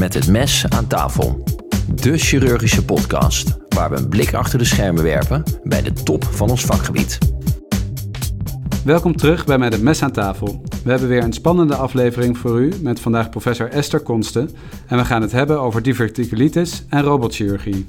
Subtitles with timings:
[0.00, 1.42] Met het mes aan tafel.
[1.94, 6.50] De chirurgische podcast waar we een blik achter de schermen werpen bij de top van
[6.50, 7.18] ons vakgebied.
[8.84, 10.62] Welkom terug bij Met het mes aan tafel.
[10.84, 14.50] We hebben weer een spannende aflevering voor u met vandaag professor Esther Konsten
[14.86, 17.86] en we gaan het hebben over diverticulitis en robotchirurgie.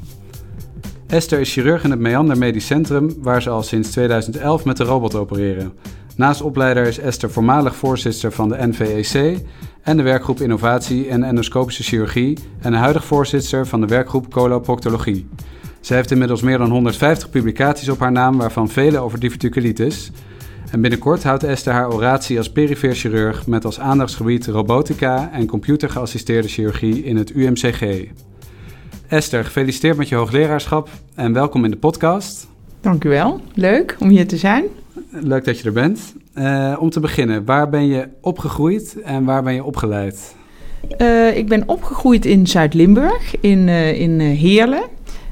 [1.07, 4.83] Esther is chirurg in het Meander Medisch Centrum, waar ze al sinds 2011 met de
[4.83, 5.73] robot opereren.
[6.15, 9.39] Naast opleider is Esther voormalig voorzitter van de NVEC
[9.81, 15.27] en de werkgroep Innovatie en Endoscopische Chirurgie en huidig voorzitter van de werkgroep Coloproctologie.
[15.79, 20.11] Ze heeft inmiddels meer dan 150 publicaties op haar naam, waarvan vele over diverticulitis.
[20.71, 26.47] En binnenkort houdt Esther haar oratie als perifeer chirurg met als aandachtsgebied robotica en computergeassisteerde
[26.47, 28.05] chirurgie in het UMCG.
[29.07, 32.47] Esther, gefeliciteerd met je hoogleraarschap en welkom in de podcast.
[32.81, 33.41] Dank u wel.
[33.53, 34.63] Leuk om hier te zijn.
[35.13, 36.13] Leuk dat je er bent.
[36.35, 40.35] Uh, om te beginnen, waar ben je opgegroeid en waar ben je opgeleid?
[40.97, 44.83] Uh, ik ben opgegroeid in Zuid-Limburg, in, uh, in Heerlen.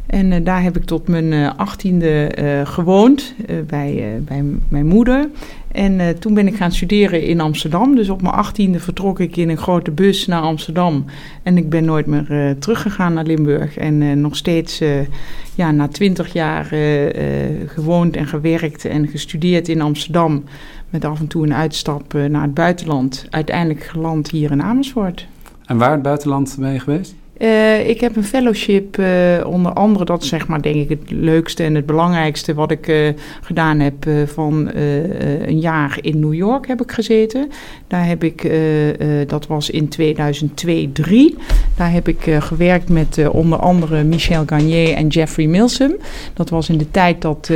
[0.05, 2.31] En daar heb ik tot mijn achttiende
[2.63, 3.33] gewoond
[3.67, 5.29] bij, bij mijn moeder.
[5.71, 7.95] En uh, toen ben ik gaan studeren in Amsterdam.
[7.95, 11.05] Dus op mijn achttiende vertrok ik in een grote bus naar Amsterdam.
[11.43, 13.77] En ik ben nooit meer uh, teruggegaan naar Limburg.
[13.77, 14.81] En uh, nog steeds,
[15.55, 16.65] ja, na twintig jaar
[17.65, 20.43] gewoond en gewerkt en gestudeerd in Amsterdam.
[20.89, 23.27] Met af en toe een uitstap naar het buitenland.
[23.29, 25.27] Uiteindelijk geland hier in Amersfoort.
[25.65, 27.15] En waar het buitenland ben je geweest?
[27.39, 29.07] Uh, ik heb een fellowship, uh,
[29.45, 32.87] onder andere, dat is zeg maar denk ik het leukste en het belangrijkste wat ik
[32.87, 33.09] uh,
[33.41, 34.07] gedaan heb.
[34.25, 37.49] van een jaar in New York heb ik gezeten.
[37.87, 38.51] Daar heb ik,
[39.27, 41.37] dat was in 2002-3.
[41.75, 45.95] Daar heb ik gewerkt met onder andere Michel Garnier en Jeffrey Milsom.
[46.33, 47.51] Dat was in de tijd dat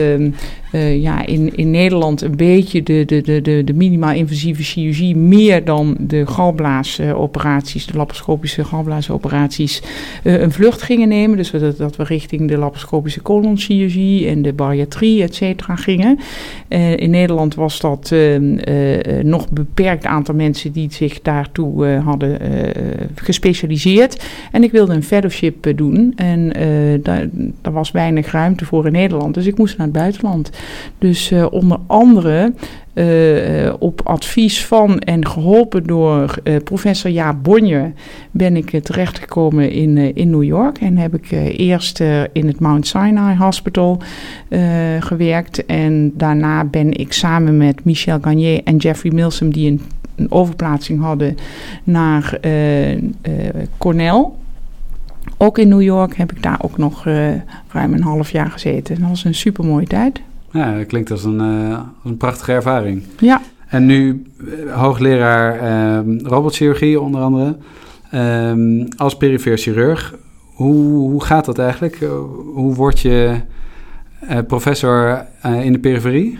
[0.73, 5.15] ehm, ja, in, in Nederland een beetje de, de, de, de, de minimaal invasieve chirurgie
[5.15, 9.81] meer dan de galblaasoperaties, de laparoscopische galblaasoperaties
[10.23, 11.37] uh, een vlucht gingen nemen.
[11.37, 16.19] Dus dat, we richting de laparoscopische colonchirurgie en de bariatrie, et cetera, gingen.
[16.69, 18.15] Uh, in Nederland was dat
[19.23, 22.39] nog een beperkt aantal mensen die zich daartoe hadden
[23.15, 24.25] gespecialiseerd.
[24.51, 26.51] En ik wilde een fellowship doen en
[27.01, 27.27] daar,
[27.61, 29.33] daar was weinig ruimte voor in Nederland.
[29.33, 30.49] Dus ik moest naar het buitenland.
[30.97, 32.53] Dus onder andere
[32.93, 37.91] uh, op advies van en geholpen door uh, professor Jaap Bonje
[38.31, 40.77] ben ik terechtgekomen in, in New York.
[40.77, 41.99] En heb ik eerst
[42.31, 44.01] in het Mount Sinai Hospital
[44.99, 45.65] gewerkt.
[45.65, 49.81] En daarna ben ik samen met Michel Garnier en Jeffrey Milsom, die een,
[50.15, 51.37] een overplaatsing hadden,
[51.83, 52.39] naar
[53.77, 54.25] Cornell.
[55.37, 57.03] Ook in New York heb ik daar ook nog
[57.67, 58.99] ruim een half jaar gezeten.
[58.99, 60.21] Dat was een super mooie tijd.
[60.53, 63.03] Ja, dat klinkt als een, uh, als een prachtige ervaring.
[63.19, 63.41] Ja.
[63.67, 65.55] En nu uh, hoogleraar
[66.05, 67.57] uh, robotchirurgie onder andere.
[68.11, 70.15] Ehm, als perifeer chirurg,
[70.53, 71.97] hoe, hoe gaat dat eigenlijk?
[72.53, 73.35] hoe word je
[74.19, 75.25] eh, professor
[75.61, 76.39] in de periferie?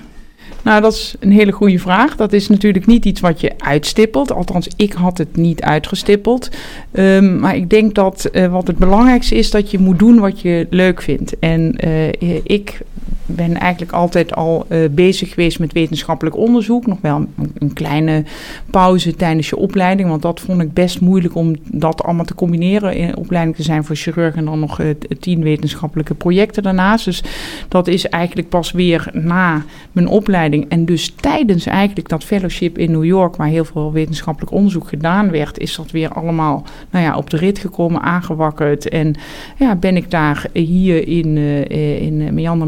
[0.64, 2.16] Nou, dat is een hele goede vraag.
[2.16, 4.32] Dat is natuurlijk niet iets wat je uitstippelt.
[4.32, 6.50] Althans, ik had het niet uitgestippeld.
[6.94, 10.42] Um, maar ik denk dat uh, wat het belangrijkste is, dat je moet doen wat
[10.42, 11.40] je leuk vindt.
[11.40, 12.08] En uh,
[12.44, 12.82] ik
[13.26, 16.86] ben eigenlijk altijd al uh, bezig geweest met wetenschappelijk onderzoek.
[16.86, 17.26] Nog wel
[17.58, 18.24] een, kleine
[18.70, 20.10] pauze tijdens je opleiding.
[20.10, 22.96] Want dat vond ik best moeilijk om dat allemaal te combineren.
[22.96, 24.90] In opleiding te zijn voor chirurg en dan nog uh,
[25.20, 27.06] tien wetenschappelijke projecten daarnaast.
[27.06, 27.24] Dus
[27.68, 30.70] dat is eigenlijk pas weer na mijn opleiding.
[30.70, 35.32] En dus tijdens eigenlijk dat fellowship in New York, waar heel veel wetenschappelijk onderzoek gedaan
[35.32, 38.90] werd, is dat weer allemaal nou ja, op de rit gekomen, aangewakkerd.
[38.90, 39.16] En
[39.58, 42.68] ja, ben ik daar hier in, uh, in Meander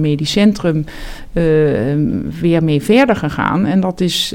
[0.64, 0.84] uh,
[2.42, 3.66] weer mee verder gegaan.
[3.66, 4.34] En dat is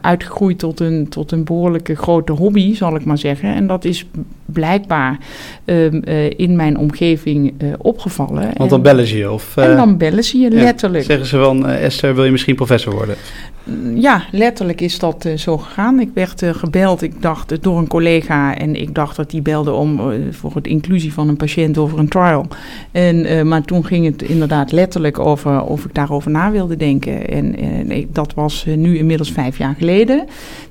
[0.00, 3.54] uitgegroeid tot een, tot een behoorlijke grote hobby, zal ik maar zeggen.
[3.54, 4.06] En dat is
[4.44, 5.18] blijkbaar
[5.64, 8.50] uh, uh, in mijn omgeving opgevallen.
[8.56, 9.30] Want dan bellen ze je?
[9.30, 11.02] Of, en dan bellen ze je, letterlijk.
[11.02, 13.16] Ja, zeggen ze van, Esther, wil je misschien professor worden?
[13.94, 16.00] Ja, letterlijk is dat zo gegaan.
[16.00, 18.56] Ik werd gebeld, ik dacht, door een collega.
[18.56, 22.08] En ik dacht dat die belde om voor het inclusie van een patiënt over een
[22.08, 22.46] trial.
[22.92, 27.28] En, maar toen ging het inderdaad letterlijk over of ik daarover na wilde denken.
[27.28, 30.26] En, en dat was nu inmiddels vijf jaar geleden.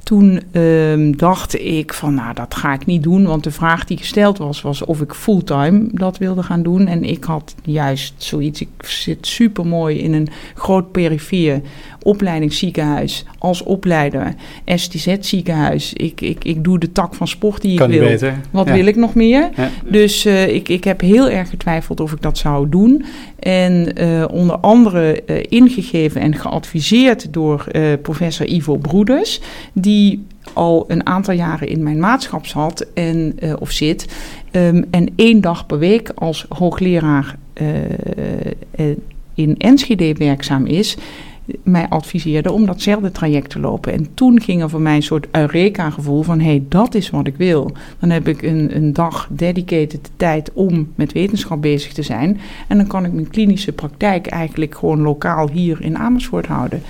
[0.07, 3.98] Toen ehm, dacht ik van, nou, dat ga ik niet doen, want de vraag die
[3.98, 6.88] gesteld was, was of ik fulltime dat wilde gaan doen.
[6.88, 8.62] En ik had juist zoiets.
[8.62, 11.62] Ik zit super mooi in een groot perifere
[12.01, 14.33] opleidingsziekenhuis als opleider.
[14.65, 15.94] STZ ziekenhuis.
[15.94, 18.07] Ik, ik, ik doe de tak van sport die kan ik wil.
[18.07, 18.39] Beter.
[18.51, 19.50] Wat wil ik nog meer?
[19.56, 19.69] Ja.
[19.86, 23.06] Dus uh, ik, ik heb heel erg getwijfeld of ik dat zou doen.
[23.39, 27.65] En uh, onder andere uh, ingegeven en geadviseerd door
[28.01, 29.42] professor Ivo Broeders.
[29.74, 29.96] Die
[30.53, 34.07] al een aantal jaren in mijn maatschap zat en, uh, of zit.
[34.51, 38.95] Um, en één dag per week als hoogleraar uh,
[39.33, 40.97] in Enschede werkzaam is
[41.63, 43.94] mij adviseerde om datzelfde traject te lopen.
[43.94, 46.39] En toen ging er voor mij een soort Eureka-gevoel van...
[46.39, 47.71] hé, hey, dat is wat ik wil.
[47.99, 52.39] Dan heb ik een, een dag dedicated tijd om met wetenschap bezig te zijn.
[52.67, 56.81] En dan kan ik mijn klinische praktijk eigenlijk gewoon lokaal hier in Amersfoort houden.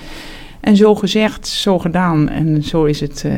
[0.60, 3.32] En zo gezegd, zo gedaan en zo is het uh,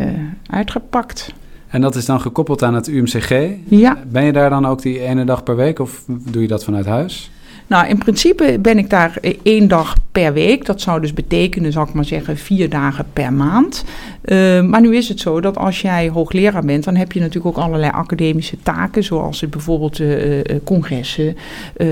[0.46, 1.34] uitgepakt.
[1.69, 3.50] En dat is dan gekoppeld aan het UMCG?
[3.69, 3.99] Ja.
[4.08, 6.87] Ben je daar dan ook die ene dag per week of doe je dat vanuit
[6.87, 7.31] huis?
[7.70, 10.67] Nou, in principe ben ik daar één dag per week.
[10.67, 13.84] Dat zou dus betekenen, zal ik maar zeggen, vier dagen per maand.
[14.25, 17.56] Uh, maar nu is het zo dat als jij hoogleraar bent, dan heb je natuurlijk
[17.56, 21.37] ook allerlei academische taken, zoals bijvoorbeeld uh, congressen,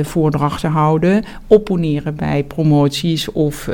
[0.03, 3.69] voordrachten houden, opponeren bij promoties of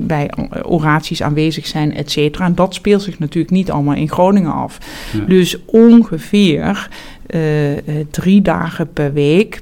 [0.00, 0.30] bij
[0.62, 2.44] oraties aanwezig zijn, et cetera.
[2.44, 4.78] En dat speelt zich natuurlijk niet allemaal in Groningen af.
[5.12, 5.24] Ja.
[5.24, 6.88] Dus ongeveer
[7.34, 9.60] uh, drie dagen per week,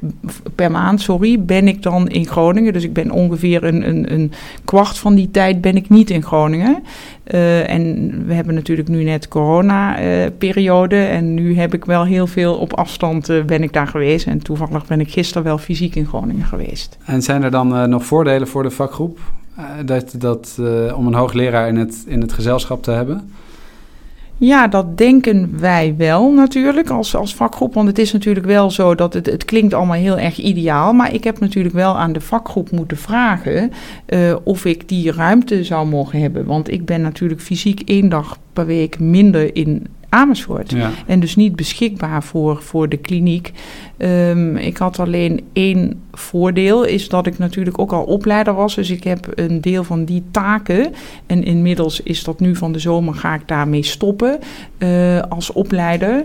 [0.54, 2.72] per maand, sorry, ben ik dan in Groningen.
[2.72, 4.32] Dus ik ben ongeveer een, een, een
[4.64, 6.82] kwart van die tijd ben ik niet in Groningen.
[7.34, 10.96] Uh, en we hebben natuurlijk nu net corona-periode.
[10.96, 14.26] en nu heb ik wel heel veel op afstand ben ik daar geweest.
[14.26, 16.96] En toevallig ben ik gisteren wel fysiek in Groningen geweest.
[17.04, 19.18] En zijn er dan nog voordelen voor de vakgroep?
[19.84, 20.60] dat, dat,
[20.94, 23.30] om een hoogleraar in het, in het gezelschap te hebben?
[24.38, 27.74] Ja, dat denken wij wel natuurlijk als, als vakgroep.
[27.74, 30.92] Want het is natuurlijk wel zo dat het, het klinkt allemaal heel erg ideaal.
[30.92, 33.72] Maar ik heb natuurlijk wel aan de vakgroep moeten vragen
[34.08, 36.44] uh, of ik die ruimte zou mogen hebben.
[36.44, 40.70] Want ik ben natuurlijk fysiek één dag per week minder in Amersfoort.
[40.70, 40.90] Ja.
[41.06, 43.52] En dus niet beschikbaar voor, voor de kliniek.
[43.98, 48.74] Um, ik had alleen één voordeel, is dat ik natuurlijk ook al opleider was.
[48.74, 50.92] Dus ik heb een deel van die taken.
[51.26, 54.38] En inmiddels is dat nu van de zomer, ga ik daarmee stoppen
[54.78, 56.24] uh, als opleider.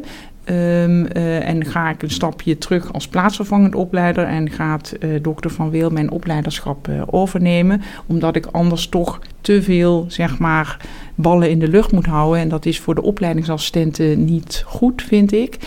[0.49, 5.51] Um, uh, en ga ik een stapje terug als plaatsvervangend opleider en gaat uh, dokter
[5.51, 10.77] Van Wil mijn opleiderschap uh, overnemen, omdat ik anders toch te veel, zeg maar,
[11.15, 12.41] ballen in de lucht moet houden.
[12.41, 15.57] En dat is voor de opleidingsassistenten niet goed, vind ik.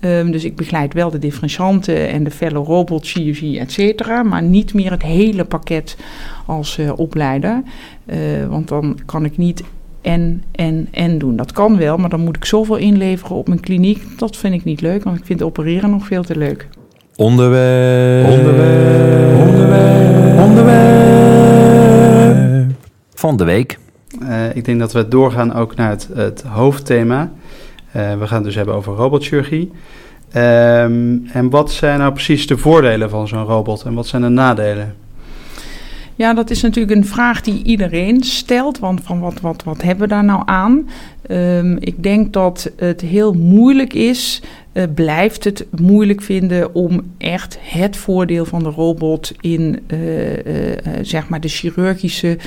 [0.00, 4.74] Um, dus ik begeleid wel de differentianten en de fellow robotchirurgie, et cetera, maar niet
[4.74, 5.96] meer het hele pakket
[6.46, 7.62] als opleider.
[8.48, 9.62] want dan kan ik niet
[10.00, 11.36] en, en, en doen.
[11.36, 14.18] Dat kan wel, maar dan moet ik zoveel inleveren op mijn kliniek.
[14.18, 16.68] Dat vind ik niet leuk, want ik vind opereren nog veel te leuk.
[17.16, 18.28] Onderwerp.
[18.28, 19.38] Onderwerp.
[19.46, 20.38] Onderwerp.
[20.38, 20.80] Onderwerp.
[23.14, 23.78] Van de week.
[24.20, 27.32] Uh, ik denk dat we doorgaan ook naar het, het hoofdthema.
[27.96, 29.70] Uh, we gaan het dus hebben over robotchirurgie.
[30.36, 34.28] Um, en wat zijn nou precies de voordelen van zo'n robot en wat zijn de
[34.28, 34.94] nadelen?
[36.14, 38.78] Ja, dat is natuurlijk een vraag die iedereen stelt.
[38.78, 40.88] Want van wat, wat, wat hebben we daar nou aan?
[41.30, 44.42] Um, ik denk dat het heel moeilijk is,
[44.72, 49.80] uh, blijft het moeilijk vinden om echt het voordeel van de robot in
[51.02, 52.38] zeg maar de chirurgische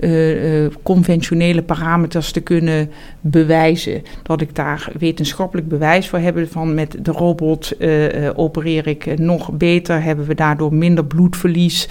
[0.00, 2.90] uh, uh, conventionele parameters te kunnen
[3.20, 4.02] bewijzen.
[4.22, 9.52] Dat ik daar wetenschappelijk bewijs voor heb van met de robot uh, opereer ik nog
[9.52, 11.88] beter, hebben we daardoor minder bloedverlies,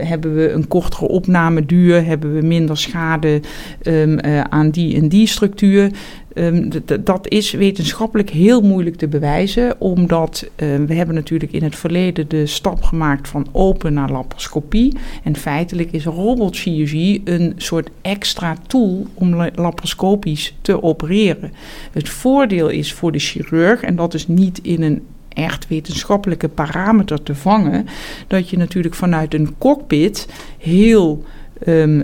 [0.00, 3.40] hebben we een kortere opnameduur, hebben we minder schade
[3.82, 5.90] um, aan die en die structuur.
[6.34, 6.70] Um,
[7.00, 12.28] dat is wetenschappelijk heel moeilijk te bewijzen, omdat um, we hebben natuurlijk in het verleden
[12.28, 14.96] de stap gemaakt van open naar laparoscopie.
[15.22, 21.52] En feitelijk is robotchirurgie een soort extra tool om laparoscopisch te opereren.
[21.92, 27.22] Het voordeel is voor de chirurg, en dat is niet in een echt wetenschappelijke parameter
[27.22, 27.86] te vangen,
[28.26, 30.28] dat je natuurlijk vanuit een cockpit
[30.58, 31.24] heel
[31.66, 32.02] um,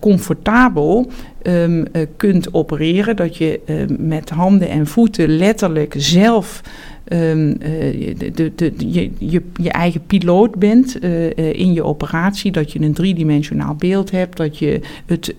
[0.00, 1.10] comfortabel
[1.42, 1.84] um, uh,
[2.16, 3.16] kunt opereren.
[3.16, 6.60] Dat je uh, met handen en voeten letterlijk zelf
[7.08, 7.56] um, uh,
[8.34, 10.98] de, de, je, je, je, eigen piloot bent
[11.36, 12.52] in je operatie.
[12.52, 14.36] Dat je een driedimensionaal beeld hebt.
[14.36, 15.34] Dat je het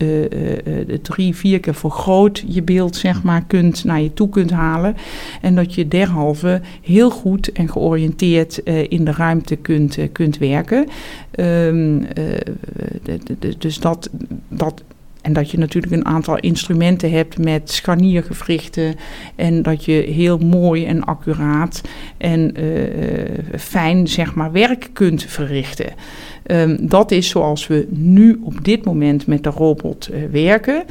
[1.04, 4.96] drie, vier keer vergroot je beeld zeg maar, kunt, naar je toe kunt halen.
[5.42, 8.58] En dat je derhalve heel goed en georiënteerd
[8.88, 10.88] in de ruimte kunt, kunt werken.
[11.40, 12.08] Um,
[13.58, 14.10] dus dat,
[14.48, 14.84] dat
[15.25, 18.96] en dat je natuurlijk een aantal instrumenten hebt met scharniergewrichten.
[19.36, 21.82] En dat je heel mooi en accuraat
[22.17, 25.94] en uh, fijn zeg maar, werk kunt verrichten.
[26.46, 30.84] Um, dat is zoals we nu op dit moment met de robot uh, werken.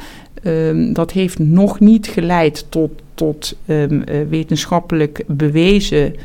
[0.43, 6.15] Um, dat heeft nog niet geleid tot, tot um, wetenschappelijk bewezen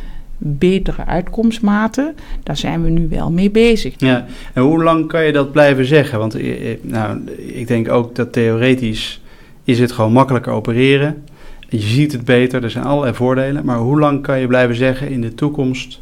[0.42, 2.14] betere uitkomstmaten.
[2.42, 3.94] Daar zijn we nu wel mee bezig.
[3.96, 6.18] Ja, en hoe lang kan je dat blijven zeggen?
[6.18, 9.22] Want eh, eh, nou, ik denk ook dat theoretisch
[9.64, 11.24] is het gewoon makkelijker opereren.
[11.68, 13.64] Je ziet het beter, er zijn allerlei voordelen.
[13.64, 16.00] Maar hoe lang kan je blijven zeggen in de toekomst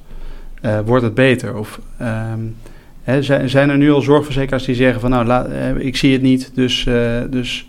[0.63, 1.57] uh, wordt het beter?
[1.57, 2.57] Of um,
[3.03, 6.89] hè, zijn, er nu al zorgverzekeraars die zeggen van nou, ik zie het niet, dus,
[7.31, 7.69] dus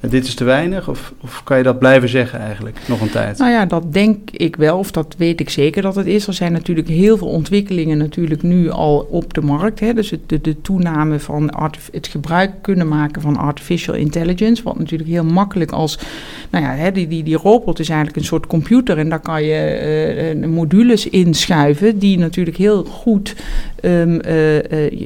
[0.00, 0.88] dit is te weinig?
[0.88, 3.38] Of, of kan je dat blijven zeggen eigenlijk nog een tijd?
[3.38, 6.26] Nou ja, dat denk ik wel, of dat weet ik zeker dat het is.
[6.26, 9.80] Er zijn natuurlijk heel veel ontwikkelingen natuurlijk nu al op de markt.
[9.80, 9.94] Hè.
[9.94, 11.52] Dus de, de toename van
[11.92, 14.62] het gebruik kunnen maken van artificial intelligence.
[14.62, 15.98] Wat natuurlijk heel makkelijk als,
[16.50, 18.98] nou ja, hè, die, die, die robot is eigenlijk een soort computer.
[18.98, 23.34] En daar kan je uh, modules inschuiven die natuurlijk heel goed
[23.80, 24.20] uh, uh,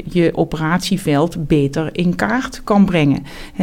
[0.09, 3.23] je operatieveld beter in kaart kan brengen.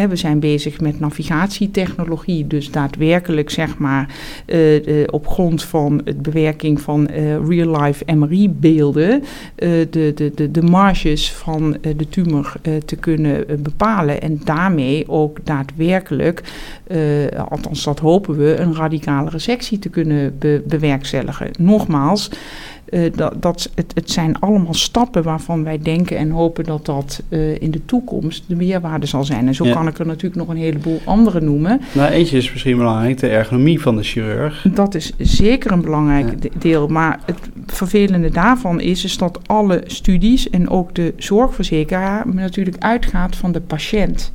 [0.10, 2.48] We zijn bezig met navigatie navigatietechnologie.
[2.48, 9.24] Dus daadwerkelijk zeg maar uh, op grond van het bewerking van uh, real-life MRI-beelden
[9.56, 12.54] de, de, de, de marges van de tumor
[12.86, 14.22] te kunnen bepalen.
[14.22, 16.44] En daarmee ook daadwerkelijk,
[17.50, 21.50] althans dat hopen we, een radicale resectie te kunnen be bewerkstelligen.
[21.60, 22.30] Nogmaals,
[22.92, 27.24] uh, dat, dat, het, het zijn allemaal stappen waarvan wij denken en hopen dat dat
[27.30, 29.48] uh, in de toekomst de meerwaarde zal zijn.
[29.48, 29.74] En zo ja.
[29.74, 31.82] kan ik er natuurlijk nog een heleboel andere noemen.
[31.92, 34.66] Nou, eentje is misschien belangrijk, de ergonomie van de chirurg.
[34.74, 36.50] Dat is zeker een belangrijk ja.
[36.60, 36.88] deel.
[36.88, 43.36] Maar het vervelende daarvan is, is dat alle studies en ook de zorgverzekeraar natuurlijk uitgaat
[43.36, 44.32] van de patiënt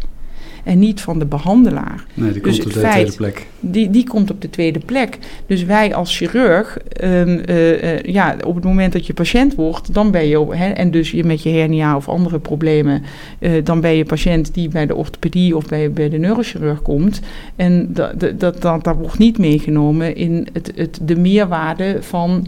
[0.65, 2.05] en niet van de behandelaar.
[2.15, 3.47] Nee, die dus komt op de feit, tweede plek.
[3.61, 5.19] Die, die komt op de tweede plek.
[5.47, 9.95] Dus wij als chirurg, um, uh, uh, ja, op het moment dat je patiënt wordt,
[9.95, 13.03] dan ben je, en dus je met je hernia of andere problemen,
[13.39, 17.21] uh, dan ben je patiënt die bij de orthopedie of bij, bij de neurochirurg komt.
[17.57, 22.47] En dat, dat, dat, dat, dat wordt niet meegenomen in het, het, de meerwaarde van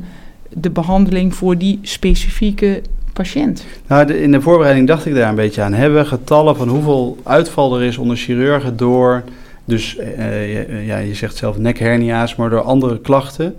[0.52, 2.82] de behandeling voor die specifieke
[3.16, 3.64] patiënt?
[3.87, 5.73] Nou, in de voorbereiding dacht ik daar een beetje aan.
[5.73, 9.23] Hebben we getallen van hoeveel uitval er is onder chirurgen door,
[9.64, 13.54] dus uh, ja, je zegt zelf nekhernia's, maar door andere klachten?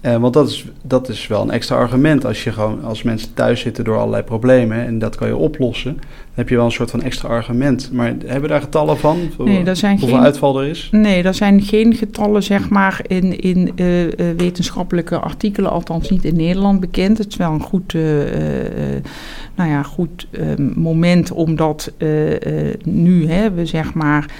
[0.00, 3.34] Uh, want dat is, dat is wel een extra argument als je gewoon als mensen
[3.34, 5.98] thuis zitten door allerlei problemen en dat kan je oplossen.
[6.36, 7.92] Heb je wel een soort van extra argument.
[7.92, 9.18] Maar hebben we daar getallen van?
[9.38, 10.88] Nee, zijn hoeveel geen, uitval er is?
[10.92, 16.24] Nee, er zijn geen getallen zeg maar in, in uh, uh, wetenschappelijke artikelen, althans niet
[16.24, 17.18] in Nederland bekend.
[17.18, 17.92] Het is wel een goed,
[19.54, 20.26] nou ja, goed
[20.74, 21.92] moment omdat
[22.84, 24.30] nu hè, we zeg maar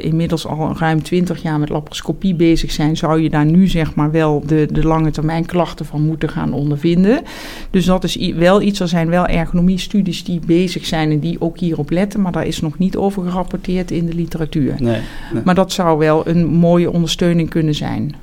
[0.00, 4.10] inmiddels al ruim 20 jaar met laparoscopie bezig zijn, zou je daar nu zeg maar
[4.10, 7.22] wel de, de lange termijn klachten van moeten gaan ondervinden.
[7.70, 11.58] Dus dat is wel iets, er zijn wel ergonomie-studies die bezig zijn en die ook
[11.58, 14.74] hierop letten, maar daar is nog niet over gerapporteerd in de literatuur.
[14.78, 15.00] Nee,
[15.32, 15.42] nee.
[15.44, 18.14] Maar dat zou wel een mooie ondersteuning kunnen zijn.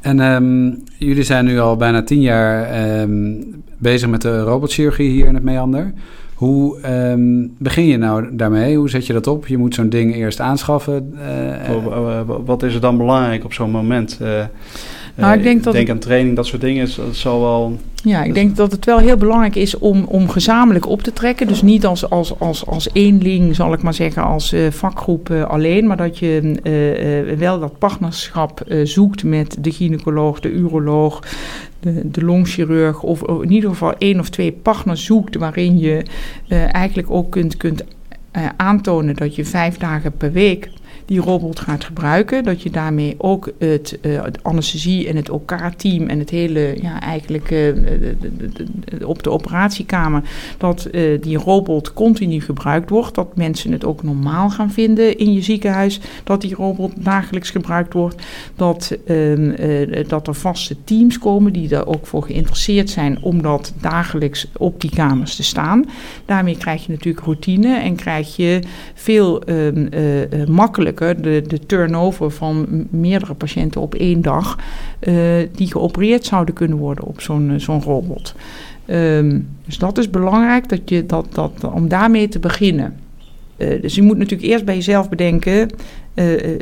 [0.00, 5.26] En um, jullie zijn nu al bijna tien jaar um, bezig met de robotchirurgie hier
[5.26, 5.92] in het Meander.
[6.34, 8.76] Hoe um, begin je nou daarmee?
[8.76, 9.46] Hoe zet je dat op?
[9.46, 11.14] Je moet zo'n ding eerst aanschaffen.
[11.68, 14.18] Uh, wat is er dan belangrijk op zo'n moment?
[14.22, 14.44] Uh,
[15.14, 16.88] nou, ik denk, dat denk aan training, dat soort dingen.
[16.96, 17.78] Dat zal wel.
[18.04, 21.46] Ja, ik denk dat het wel heel belangrijk is om, om gezamenlijk op te trekken.
[21.46, 25.44] Dus niet als, als, als, als eenling, zal ik maar zeggen, als uh, vakgroep uh,
[25.44, 25.86] alleen.
[25.86, 26.54] Maar dat je
[27.28, 31.22] uh, wel dat partnerschap zoekt met de gynaecoloog, de uroloog,
[31.80, 33.02] de, de longchirurg.
[33.02, 36.02] Of in ieder geval één of twee partners zoekt waarin je
[36.72, 37.84] eigenlijk ook kunt, kunt
[38.56, 40.70] aantonen dat je vijf dagen per week
[41.12, 42.44] die robot gaat gebruiken.
[42.44, 47.00] Dat je daarmee ook het, uh, het anesthesie en het OK-team en het hele, ja,
[47.00, 48.16] eigenlijk de,
[49.04, 50.22] op de operatiekamer,
[50.58, 53.14] dat uh, die robot continu gebruikt wordt.
[53.14, 57.92] Dat mensen het ook normaal gaan vinden in je ziekenhuis, dat die robot dagelijks gebruikt
[57.92, 58.22] wordt.
[58.56, 63.72] Dat, ehm, dat er vaste teams komen die er ook voor geïnteresseerd zijn om dat
[63.80, 65.84] dagelijks op die kamers te staan.
[66.24, 68.60] Daarmee krijg je natuurlijk routine en krijg je
[68.94, 69.88] veel um,
[71.02, 74.58] de, de turnover van meerdere patiënten op één dag,
[75.00, 75.14] uh,
[75.54, 78.34] die geopereerd zouden kunnen worden op zo'n zo'n robot.
[78.86, 82.96] Um, dus dat is belangrijk dat je dat, dat, om daarmee te beginnen.
[83.56, 85.70] Uh, dus je moet natuurlijk eerst bij jezelf bedenken: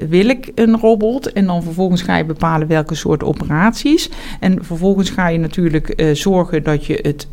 [0.09, 1.32] wil ik een robot?
[1.32, 4.11] En dan vervolgens ga je bepalen welke soort operaties.
[4.40, 7.26] En vervolgens ga je natuurlijk zorgen dat je het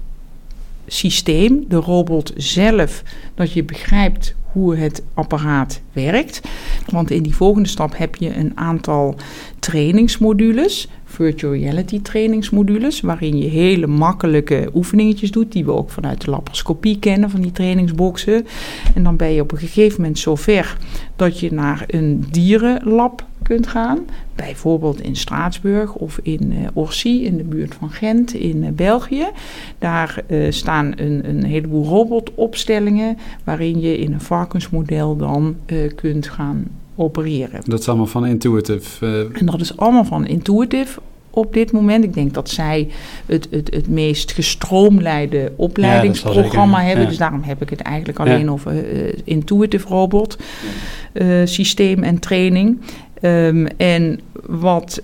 [0.87, 3.03] systeem, de robot zelf,
[3.35, 6.41] dat je begrijpt hoe het apparaat werkt.
[6.89, 9.15] Want in die volgende stap heb je een aantal
[9.59, 16.29] trainingsmodules, virtual reality trainingsmodules, waarin je hele makkelijke oefeningetjes doet, die we ook vanuit de
[16.29, 18.45] laparoscopie kennen, van die trainingsboxen.
[18.95, 20.77] En dan ben je op een gegeven moment zover
[21.15, 23.99] dat je naar een dierenlab kunt gaan.
[24.35, 29.27] Bijvoorbeeld in Straatsburg of in uh, Orsi, in de buurt van Gent in uh, België.
[29.77, 35.55] Daar uh, staan een, een heleboel robotopstellingen waarin je in een varkensmodel dan
[35.95, 37.61] kunt gaan opereren.
[37.65, 39.05] Dat is allemaal van Intuitive.
[39.05, 40.99] eh, En dat is allemaal van Intuitive
[41.29, 42.03] op dit moment.
[42.03, 42.87] Ik denk dat zij
[43.25, 47.03] het, het, het meest gestroomlijnde opleidingsprogramma hebben.
[47.03, 47.09] ja.
[47.09, 48.51] Dus daarom heb ik het eigenlijk alleen Ja.
[48.51, 50.37] over eh, Intuitive Robot
[51.13, 52.79] eh, systeem en training.
[53.21, 55.01] Ehm, en wat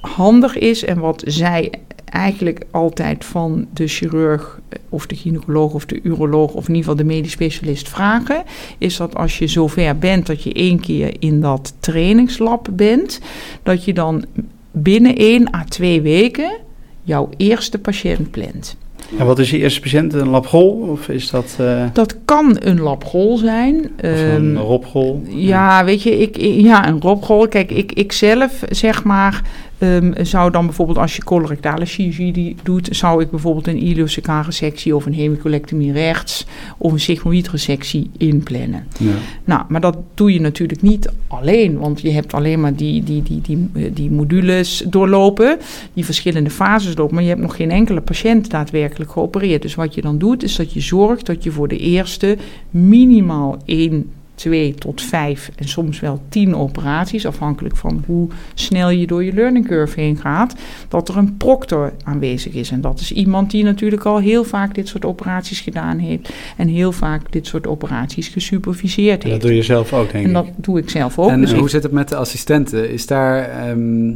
[0.00, 1.70] handig is en wat zij
[2.10, 6.90] eigenlijk altijd van de chirurg eh, of de gynaecoloog of de uroloog of in ieder
[6.90, 8.42] geval de medisch specialist vragen,
[8.78, 13.20] is dat als je zover bent dat je één keer in dat trainingslab bent,
[13.62, 14.24] dat je dan
[14.70, 16.56] binnen één à twee weken
[17.02, 18.76] jouw eerste patiënt plant.
[19.18, 20.12] En wat is je eerste patiënt?
[20.14, 20.70] Een labgol?
[20.90, 23.76] Of is dat eh, Dat kan een labgol zijn.
[23.76, 25.22] of een ehm, robgol?
[25.28, 27.48] Ja, weet je, ik, ik- ja, een robgol.
[27.48, 29.42] Kijk, ik, ik zelf zeg maar,
[29.78, 35.06] ehm, zou dan bijvoorbeeld als je colorectale chirurgie doet, zou ik bijvoorbeeld een ileocecaal-resectie of
[35.06, 36.46] een hemicolectomie rechts
[36.78, 38.86] of een sigmoïdresectie inplannen.
[38.98, 39.12] ja.
[39.44, 43.22] Nou, maar dat doe je natuurlijk niet alleen, want je hebt alleen maar die, die,
[43.22, 45.58] die, die, die modules doorlopen,
[45.94, 49.62] die verschillende fases lopen, maar je hebt nog geen enkele patiënt daadwerkelijk geopereerd.
[49.62, 52.36] Dus wat je dan doet, is dat je zorgt dat je voor de eerste
[52.70, 59.06] minimaal één, twee tot vijf en soms wel tien operaties, afhankelijk van hoe snel je
[59.06, 60.54] door je learning curve heen gaat,
[60.88, 62.70] dat er een proctor aanwezig is.
[62.70, 66.68] En dat is iemand die natuurlijk al heel vaak dit soort operaties gedaan heeft en
[66.68, 69.42] heel vaak dit soort operaties gesuperviseerd En dat heeft.
[69.42, 70.34] doe je zelf ook, denk En ik.
[70.36, 71.30] dat doe ik zelf ook.
[71.30, 72.90] En Dus hoe zit het met de assistenten?
[72.90, 74.06] Is daar, ehm,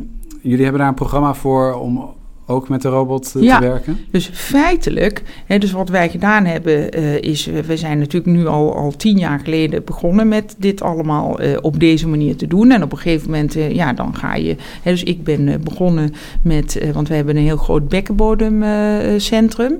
[0.42, 2.18] jullie hebben daar een programma voor om
[2.50, 3.59] ook met de robot eh, Ja.
[3.59, 3.99] te werken?
[4.11, 8.75] Dus feitelijk, hè, dus wat wij gedaan hebben, eh, is we zijn natuurlijk nu al,
[8.75, 12.71] al tien jaar geleden begonnen met dit allemaal eh, op deze manier te doen.
[12.71, 14.57] En op een gegeven moment, ja, dan ga je.
[14.83, 19.78] Hè, dus ik ben begonnen met, want we hebben een heel groot bekkenbodemcentrum.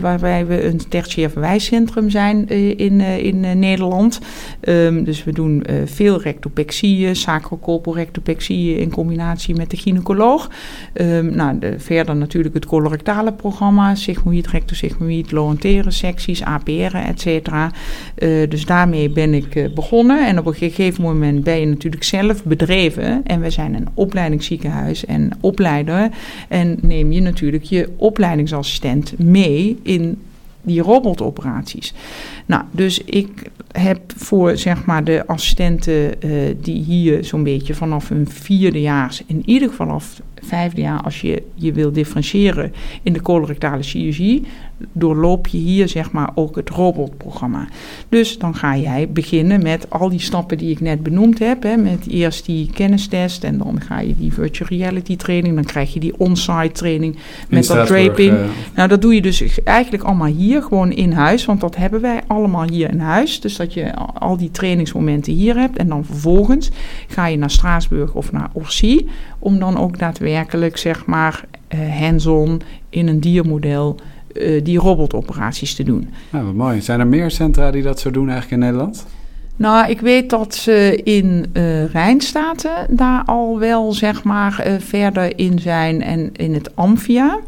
[0.00, 4.20] waarbij we een tertiair verwijscentrum zijn in, in Nederland.
[4.60, 10.50] Ehm, dus we doen veel rectopexieën, sacrocolporectopexieën in combinatie met de gynaecoloog.
[10.92, 17.70] Ehm, nou, de, verder natuurlijk het colorectale programma, sigmoïd, rectosigmoïd, loantere secties, APR, et cetera.
[18.14, 20.26] Eh, dus daarmee ben ik eh, begonnen.
[20.26, 23.20] En op een gegeven moment ben je natuurlijk zelf bedreven.
[23.24, 26.08] En we zijn een opleidingsziekenhuis en opleider.
[26.48, 30.18] En neem je natuurlijk je opleidingsassistent mee in
[30.62, 31.94] die robotoperaties.
[32.46, 38.08] Nou, dus ik heb voor zeg maar de assistenten eh, die hier zo'n beetje vanaf
[38.08, 43.12] hun vierde jaar, in ieder geval vanaf vijfde jaar, als je je wil differentiëren in
[43.12, 44.46] de colorectale chirurgie,
[44.92, 47.68] doorloop je hier zeg maar ook het robotprogramma.
[48.08, 51.62] Dus dan ga jij beginnen met al die stappen die ik net benoemd heb.
[51.62, 55.54] Hè, met eerst die kennistest en dan ga je die virtual reality training.
[55.54, 58.32] Dan krijg je die on-site training In met dat draping.
[58.32, 61.44] eh, Nou, dat doe je dus eigenlijk allemaal hier, gewoon in huis.
[61.44, 63.40] Want dat hebben wij allemaal hier in huis.
[63.40, 65.76] Dus dat je al- al die trainingsmomenten hier hebt.
[65.78, 66.70] En dan vervolgens
[67.08, 69.08] ga je naar Straatsburg of naar Orsi.
[69.38, 73.96] Om dan ook daadwerkelijk, zeg maar, eh, hands-on in een diermodel
[74.34, 76.08] eh, die robotoperaties te doen.
[76.30, 76.80] nou, wat mooi.
[76.80, 79.06] Zijn er meer centra die dat zo doen eigenlijk in Nederland?
[79.60, 85.38] Nou, ik weet dat ze in eh Rijnstaten daar al wel zeg maar eh, verder
[85.38, 87.38] in zijn en in het Amphia.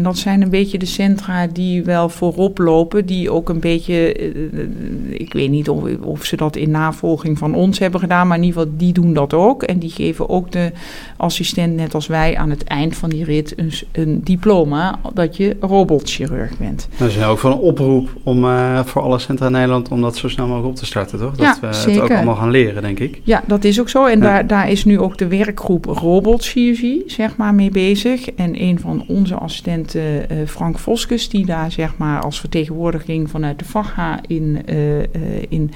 [0.00, 4.12] En dat zijn een beetje de centra die wel voorop lopen, die ook een beetje,
[4.14, 8.36] eh, ik weet niet of, of ze dat in navolging van ons hebben gedaan, maar
[8.36, 9.62] in ieder geval die doen dat ook.
[9.62, 10.70] En die geven ook de
[11.16, 15.56] assistent, net als wij, aan het eind van die rit een, een diploma dat je
[15.60, 16.88] robotchirurg bent.
[16.98, 20.16] Dat is ook van een oproep om eh, voor alle centra in Nederland om dat
[20.16, 21.36] zo snel mogelijk op te starten, toch?
[21.36, 22.02] Dat Ja, we het zeker.
[22.02, 23.20] ook allemaal gaan leren, denk ik.
[23.24, 24.06] Ja, dat is ook zo.
[24.06, 24.24] En Ja.
[24.24, 28.30] daar, daar is nu ook de werkgroep robotchirurgie, zeg maar, mee bezig.
[28.30, 29.58] En een van onze assistenten,
[29.94, 35.06] eh, Frank Voskes, die daar, zeg maar, als vertegenwoordiging vanuit de VAGA in, eh, eh,
[35.48, 35.70] in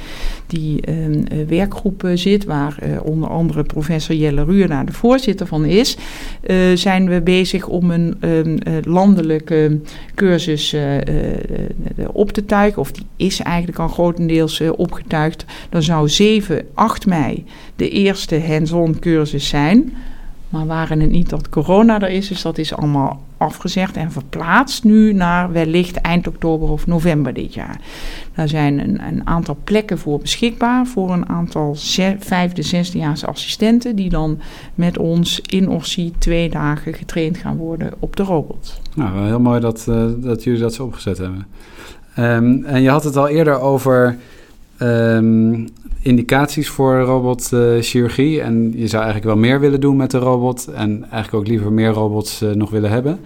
[0.47, 4.93] die eh, eh, werkgroep eh, zit, waar eh, onder andere professor Jelle Ruur daar de
[4.93, 5.97] voorzitter van is,
[6.43, 9.81] eh, zijn we bezig om een ehm, eh, landelijke
[10.15, 11.35] cursus eh, eh,
[11.97, 12.81] eh, op te tuigen.
[12.81, 15.45] Of die is eigenlijk al grotendeels eh, opgetuigd.
[15.69, 17.45] Dan zou 7, 8 mei
[17.77, 19.93] de eerste hands-on cursus zijn.
[20.55, 24.85] Maar waren het niet dat corona er is, dus dat is allemaal afgezegd en verplaatst
[24.85, 27.81] nu naar wellicht eind oktober of november dit jaar.
[28.35, 31.75] Daar zijn een, een aantal plekken voor beschikbaar voor een aantal
[32.19, 34.39] vijfde, zesdejaars assistenten die dan
[34.75, 38.81] met ons in Orsi twee dagen getraind gaan worden op de robot.
[38.95, 41.47] Nou, heel mooi dat, eh, dat jullie dat zo opgezet hebben.
[42.15, 44.19] Ehm, en je had het al eerder over
[44.89, 45.67] ehm,
[46.01, 48.41] indicaties voor robotchirurgie.
[48.41, 50.67] en je zou eigenlijk wel meer willen doen met de robot.
[50.67, 53.21] En eigenlijk ook liever meer robots eh, nog willen hebben.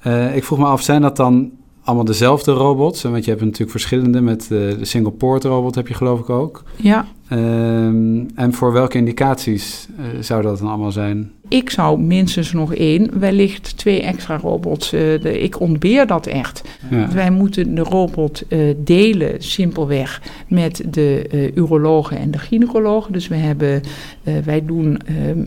[0.00, 1.50] Eh, ik vroeg me af, zijn dat dan
[1.84, 3.02] allemaal dezelfde robots?
[3.02, 6.30] Want je hebt natuurlijk verschillende met eh, de single port robot heb je geloof ik
[6.30, 6.62] ook.
[6.76, 11.32] Ja, Ehm, en voor welke indicaties uh, zou dat dan allemaal zijn?
[11.48, 14.94] Ik zou minstens nog één, wellicht twee extra robots.
[14.94, 16.62] Uh, de, ik ontbeer dat echt.
[16.90, 17.08] Ja.
[17.12, 23.12] Wij moeten de robot uh, delen, simpelweg, met de urologen en de gynaecologen.
[23.12, 23.82] Dus we hebben,
[24.44, 25.00] wij doen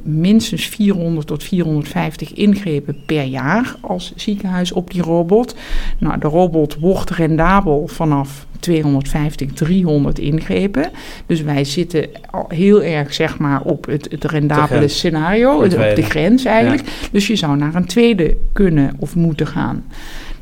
[0.04, 5.56] minstens 400 tot 450 ingrepen per jaar als ziekenhuis op die robot.
[6.00, 10.91] Nou, de robot wordt rendabel vanaf 250, 300 ingrepen.
[11.26, 16.04] Dus wij zitten al heel erg zeg maar, op het, het rendabele scenario, op de
[16.04, 16.84] grens eigenlijk.
[17.12, 19.84] Dus je zou naar een tweede kunnen of moeten gaan.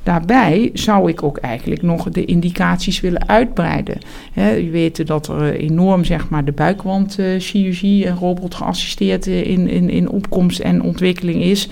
[0.04, 3.98] Daarbij zou ik ook eigenlijk nog de indicaties willen uitbreiden.
[4.34, 9.90] He, je weet dat er enorm zeg maar, de buikwandchirurgie en robot geassisteerd in, in,
[9.90, 11.68] in opkomst en ontwikkeling is.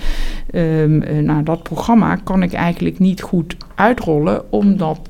[0.54, 5.09] Um, nou, dat programma kan ik eigenlijk niet goed uitrollen, omdat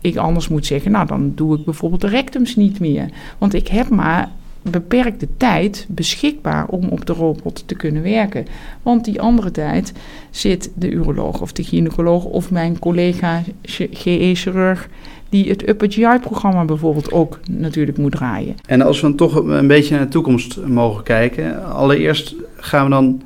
[0.00, 3.08] ik anders moet zeggen, nou dan doe ik bijvoorbeeld de rectums niet meer.
[3.38, 4.30] Want ik heb maar
[4.62, 8.46] beperkte tijd beschikbaar om op de robot te kunnen werken.
[8.82, 9.92] Want die andere tijd
[10.30, 13.42] zit de uroloog of de gynaecoloog of mijn collega
[13.90, 14.88] GE-chirurg
[15.28, 18.54] die het Upper GI-programma bijvoorbeeld ook natuurlijk moet draaien.
[18.66, 22.90] En als we dan toch een beetje naar de toekomst mogen kijken, allereerst gaan we
[22.90, 23.22] dan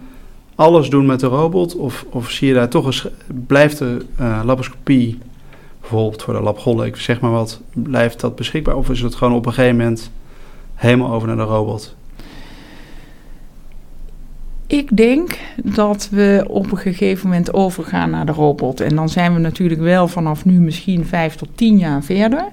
[0.54, 3.08] alles doen met de robot of, of zie je daar toch eens,
[3.46, 5.18] blijft de uh, laparoscopie
[5.90, 8.77] bijvoorbeeld voor de labgolle, ik zeg maar wat, blijft dat beschikbaar?
[8.77, 10.11] Of is het gewoon op een gegeven moment
[10.75, 11.97] helemaal over naar de robot?
[14.66, 18.81] Ik denk dat we op een gegeven moment overgaan naar de robot.
[18.81, 22.44] En dan zijn we natuurlijk wel vanaf nu misschien vijf tot tien jaar verder.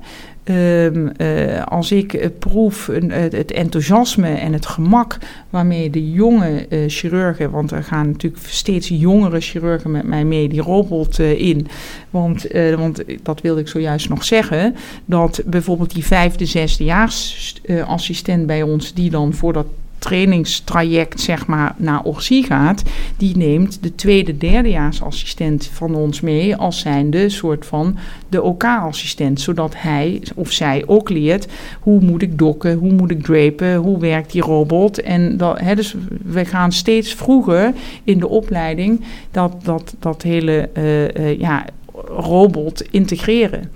[0.44, 5.18] Um, uh, als ik proef het enthousiasme en het gemak
[5.50, 10.62] waarmee de jonge chirurgen, want er gaan natuurlijk steeds jongere chirurgen met mij mee die
[10.62, 11.68] robot in.
[12.10, 14.76] Want, want dat wilde ik zojuist nog zeggen,
[15.06, 19.66] dat bijvoorbeeld die vijfde, zesdejaars assistent bij ons, die dan voor dat
[20.02, 22.84] trainingstraject zeg maar naar Orsi gaat,
[23.18, 27.98] die neemt de tweede, derdejaarsassistent van ons mee als zijnde soort van
[28.30, 31.48] de OK-assistent, zodat hij of zij ook leert
[31.80, 35.76] hoe moet ik dokken, hoe moet ik drapen, hoe werkt die robot en dat, hè,
[35.76, 41.66] dus we gaan steeds vroeger in de opleiding dat, dat, dat hele uh, uh, ja,
[42.08, 43.72] robot integreren.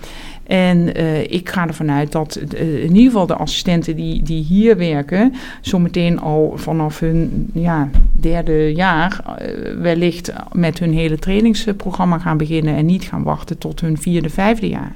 [0.47, 4.43] En uh, ik ga ervan uit dat uh, in ieder geval de assistenten die, die
[4.43, 12.17] hier werken, zometeen al vanaf hun ja, derde jaar uh, wellicht met hun hele trainingsprogramma
[12.17, 14.95] gaan beginnen en niet gaan wachten tot hun vierde, vijfde jaar.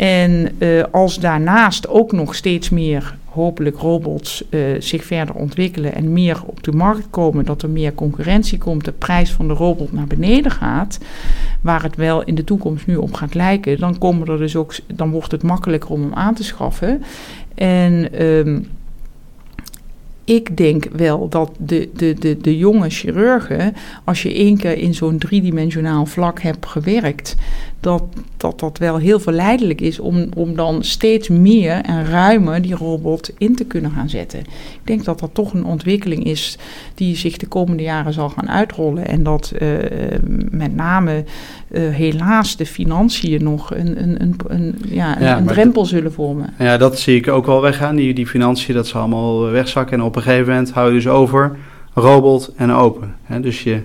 [0.00, 0.52] En
[0.90, 6.62] als daarnaast ook nog steeds meer hopelijk robots uh, zich verder ontwikkelen en meer op
[6.62, 10.50] de markt komen, dat er meer concurrentie komt, de prijs van de robot naar beneden
[10.50, 10.98] gaat,
[11.60, 14.74] waar het wel in de toekomst nu op gaat lijken, dan komen er dus ook,
[14.94, 17.02] dan wordt het makkelijker om hem aan te schaffen.
[17.54, 18.66] En um,
[20.24, 24.94] ik denk wel dat de, de, de, de jonge chirurgen, als je één keer in
[24.94, 27.36] zo'n driedimensionaal vlak hebt gewerkt,
[27.80, 28.02] dat
[28.40, 33.30] dat, dat wel heel verleidelijk is om, om dan steeds meer en ruimer die robot
[33.38, 34.40] in te kunnen gaan zetten.
[34.40, 36.58] Ik denk dat dat toch een ontwikkeling is
[36.94, 39.06] die zich de komende jaren zal gaan uitrollen.
[39.06, 39.68] En dat uh,
[40.50, 41.24] met name
[41.70, 46.54] uh, helaas de financiën nog een, een, een, een ja, ja, een drempel zullen vormen.
[46.58, 47.96] Ja, dat zie ik ook wel weggaan.
[47.96, 49.98] Die, die financiën, dat zal allemaal wegzakken.
[49.98, 51.56] En op een gegeven moment hou je dus over
[51.94, 53.14] robot en open.
[53.22, 53.40] Hè?
[53.40, 53.80] Dus je...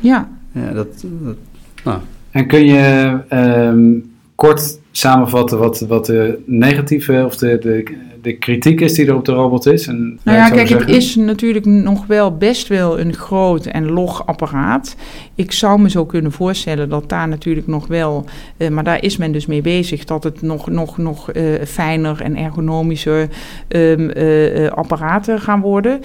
[0.00, 0.28] Ja.
[0.52, 0.86] Ja, dat...
[1.02, 1.36] dat
[1.84, 1.98] nou.
[2.30, 8.80] En kun je um, kort samenvatten wat, wat de negatieve of de, de de kritiek
[8.80, 9.86] is die er op de robot is?
[9.86, 14.26] En, nou ja, kijk, het is natuurlijk nog wel best wel een groot en log
[14.26, 14.96] apparaat.
[15.34, 18.24] Ik zou me zo kunnen voorstellen dat daar natuurlijk nog wel,
[18.56, 22.20] uh, maar daar is men dus mee bezig, dat het nog, nog, nog uh, fijner
[22.22, 23.28] en ergonomischer
[23.68, 26.00] um, uh, apparaten gaan worden.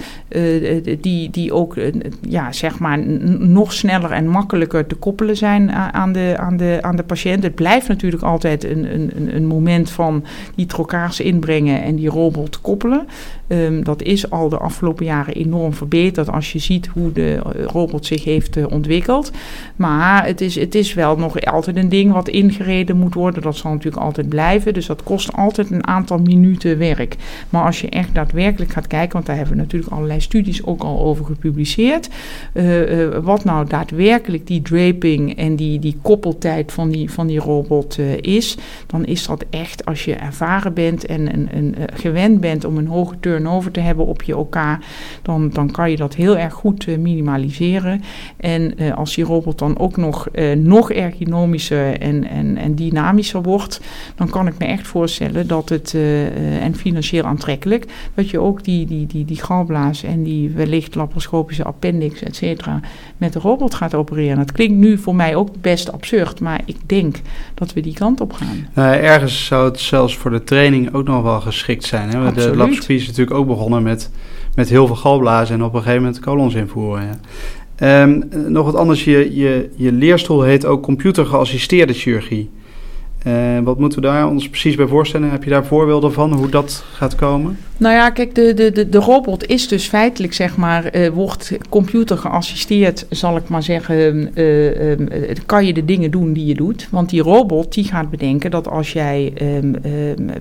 [1.00, 1.76] die, die ook,
[2.28, 2.98] ja, zeg maar,
[3.38, 7.42] nog sneller en makkelijker te koppelen zijn aan de, aan de, aan de patiënt.
[7.42, 10.24] Het blijft natuurlijk altijd een, een, een moment van
[10.54, 13.06] die trokaars inbrengen en die die robot koppelen.
[13.48, 17.64] Um, dat is al de afgelopen jaren enorm verbeterd als je ziet hoe de eh,
[17.64, 19.30] robot zich heeft uh, ontwikkeld.
[19.76, 23.42] Maar het is, het is wel nog altijd een ding wat ingereden moet worden.
[23.42, 24.74] Dat zal natuurlijk altijd blijven.
[24.74, 27.16] Dus dat kost altijd een aantal minuten werk.
[27.50, 30.82] Maar als je echt daadwerkelijk gaat kijken, want daar hebben we natuurlijk allerlei studies ook
[30.82, 32.08] al over gepubliceerd.
[32.52, 37.98] Uh, wat nou daadwerkelijk die draping en die, die koppeltijd van die, van die robot
[38.20, 38.56] is,
[38.86, 42.86] dan is dat echt als je ervaren bent en een, een, gewend bent om een
[42.86, 44.58] hoge turn turnover te hebben op je OK,
[45.22, 48.02] dan, dan kan je dat heel erg goed minimaliseren.
[48.36, 53.80] En als die robot dan ook nog, nog ergonomischer en, en, en dynamischer wordt,
[54.14, 55.94] dan kan ik me echt voorstellen dat het,
[56.60, 61.64] en financieel aantrekkelijk, dat je ook die, die, die, die galblaas en die wellicht laparoscopische
[61.64, 62.80] appendix, et cetera,
[63.16, 64.38] met de robot gaat opereren.
[64.38, 67.16] Het klinkt nu voor mij ook best absurd, maar ik denk
[67.54, 68.66] dat we die kant op gaan.
[68.74, 72.08] Nou, ergens zou het zelfs voor de training ook nog wel geschikt zijn.
[72.08, 72.32] Hè?
[72.32, 74.10] De laparoscopie is natuurlijk ook begonnen met,
[74.54, 77.20] met heel veel galblazen en op een gegeven moment kolons invoeren.
[77.76, 82.50] Ehm, nog wat anders, je, je, je leerstoel heet ook computergeassisteerde chirurgie.
[83.26, 85.30] Uh, wat moeten we daar ons precies bij voorstellen?
[85.30, 87.58] Heb je daar voorbeelden van hoe dat gaat komen?
[87.76, 92.18] Nou ja, kijk, de, de, de, robot is dus feitelijk, zeg maar, uh, wordt computer
[92.18, 95.08] geassisteerd, zal ik maar zeggen, uh, um,
[95.46, 96.88] kan je de dingen doen die je doet.
[96.90, 99.76] Want die robot die gaat bedenken dat als jij um,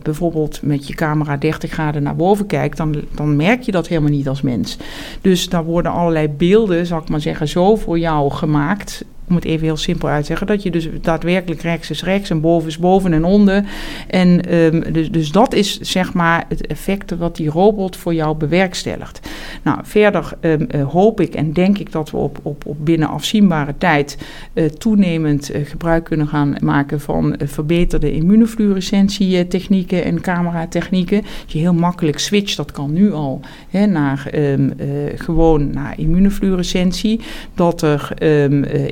[0.04, 4.12] bijvoorbeeld met je camera 30 graden naar boven kijkt, dan, dan merk je dat helemaal
[4.12, 4.78] niet als mens.
[5.22, 9.46] Dus daar worden allerlei beelden, zal ik maar zeggen, zo voor jou gemaakt om het
[9.46, 12.70] even heel simpel uit te zeggen, dat je dus daadwerkelijk rechts is rechts en boven
[12.70, 13.64] is boven en onder.
[14.08, 18.38] En um, dus, dus dat is zeg maar het effect wat die robot voor jou
[18.38, 19.20] bewerkstelligt.
[19.64, 23.10] Nou, verder um, uh, hoop ik en denk ik dat we op, op, op binnen
[23.10, 24.18] afzienbare tijd
[24.54, 31.22] uh, toenemend uh, gebruik kunnen gaan maken van verbeterde immunofluorescentietechnieken en cameratechnieken.
[31.22, 34.74] Dat je heel makkelijk switcht, dat kan nu al, hè, naar um,
[35.16, 37.20] gewoon naar immunofluorescentie.
[37.54, 38.14] Dat er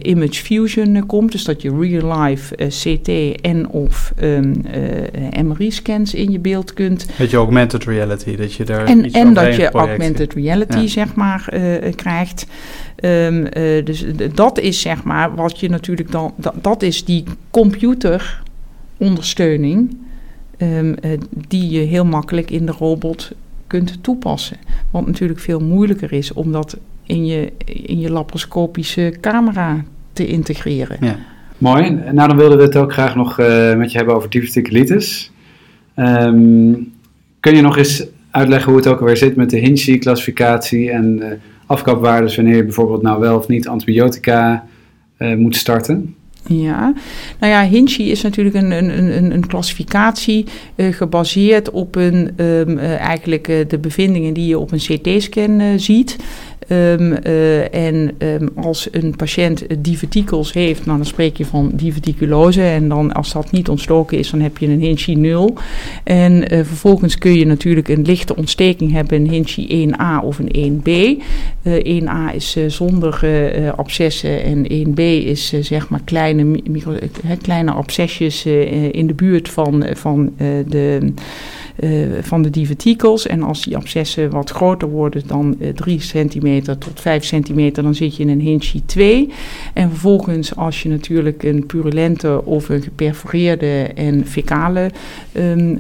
[0.06, 1.32] image image fusion eh, komt.
[1.32, 6.74] Dus dat je real-life eh, CT en of um, uh, eh, MRI-scans in je beeld
[6.74, 7.06] kunt.
[7.18, 10.88] Dat je augmented reality, dat je daar En, en dat je augmented reality, ja.
[10.88, 11.54] zeg maar,
[11.96, 12.46] krijgt.
[13.04, 13.50] Um,
[13.84, 16.34] dus dat is, zeg maar, wat je natuurlijk dan...
[16.36, 19.98] Dat, dat is die computerondersteuning...
[20.58, 20.96] Um,
[21.48, 23.32] die je heel makkelijk in de robot
[23.68, 24.58] kunt toepassen.
[24.92, 30.98] Wat natuurlijk veel moeilijker is om dat in je, in je laparoscopische camera te integreren.
[31.02, 31.16] Ja.
[31.58, 31.90] Mooi.
[31.92, 35.32] Nou, dan wilden we het ook graag nog uh, met je hebben over diverticulitis.
[35.96, 36.92] Um,
[37.40, 41.28] kun je nog eens uitleggen hoe het ook alweer zit met de Hinchi-classificatie en uh,
[41.66, 44.66] afkapwaardes wanneer je bijvoorbeeld nou wel of niet antibiotica
[45.20, 46.16] uh, moet starten?
[46.48, 46.94] Ja,
[47.40, 50.46] nou ja, Hinchi is natuurlijk een, een, een, een klassificatie
[50.76, 55.80] uh, gebaseerd op een, um, uh, eigenlijk uh, de bevindingen die je op een CT-scan
[55.80, 56.18] ziet.
[56.74, 62.62] Um, uh, en um, als een patiënt divertikels heeft, nou, dan spreek je van diverticulose.
[62.62, 65.58] En dan als dat niet ontstoken is, dan heb je een Hinchi 0.
[66.04, 70.82] En uh, vervolgens kun je natuurlijk een lichte ontsteking hebben, een Hinchi 1A of een
[70.82, 71.22] 1B.
[71.66, 73.26] 1A is zonder
[73.76, 76.96] abscessen en 1B is zeg maar kleine, micro,
[77.42, 77.74] kleine
[78.92, 81.10] in de buurt van, van de uh,
[82.22, 83.28] van de divertikels.
[83.28, 87.96] En als die abscessen wat groter worden dan uh, 3 centimeter tot 5 centimeter, dan
[87.96, 89.30] zit je in een Hinchi 2.
[89.74, 94.92] En vervolgens als je natuurlijk een purulente of een geperforeerde en fecale
[95.34, 95.80] um,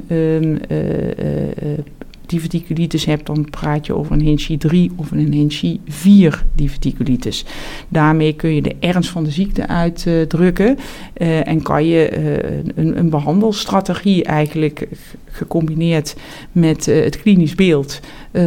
[2.33, 7.45] diverticulitis hebt, dan praat je over een Hinchi 3 of een Hinchi 4 diverticulitis.
[7.87, 10.77] Daarmee kun je de ernst van de ziekte uitdrukken
[11.17, 14.87] uh, en kan je uh, een, een, behandelstrategie eigenlijk
[15.25, 16.15] gecombineerd
[16.51, 17.99] met het klinisch beeld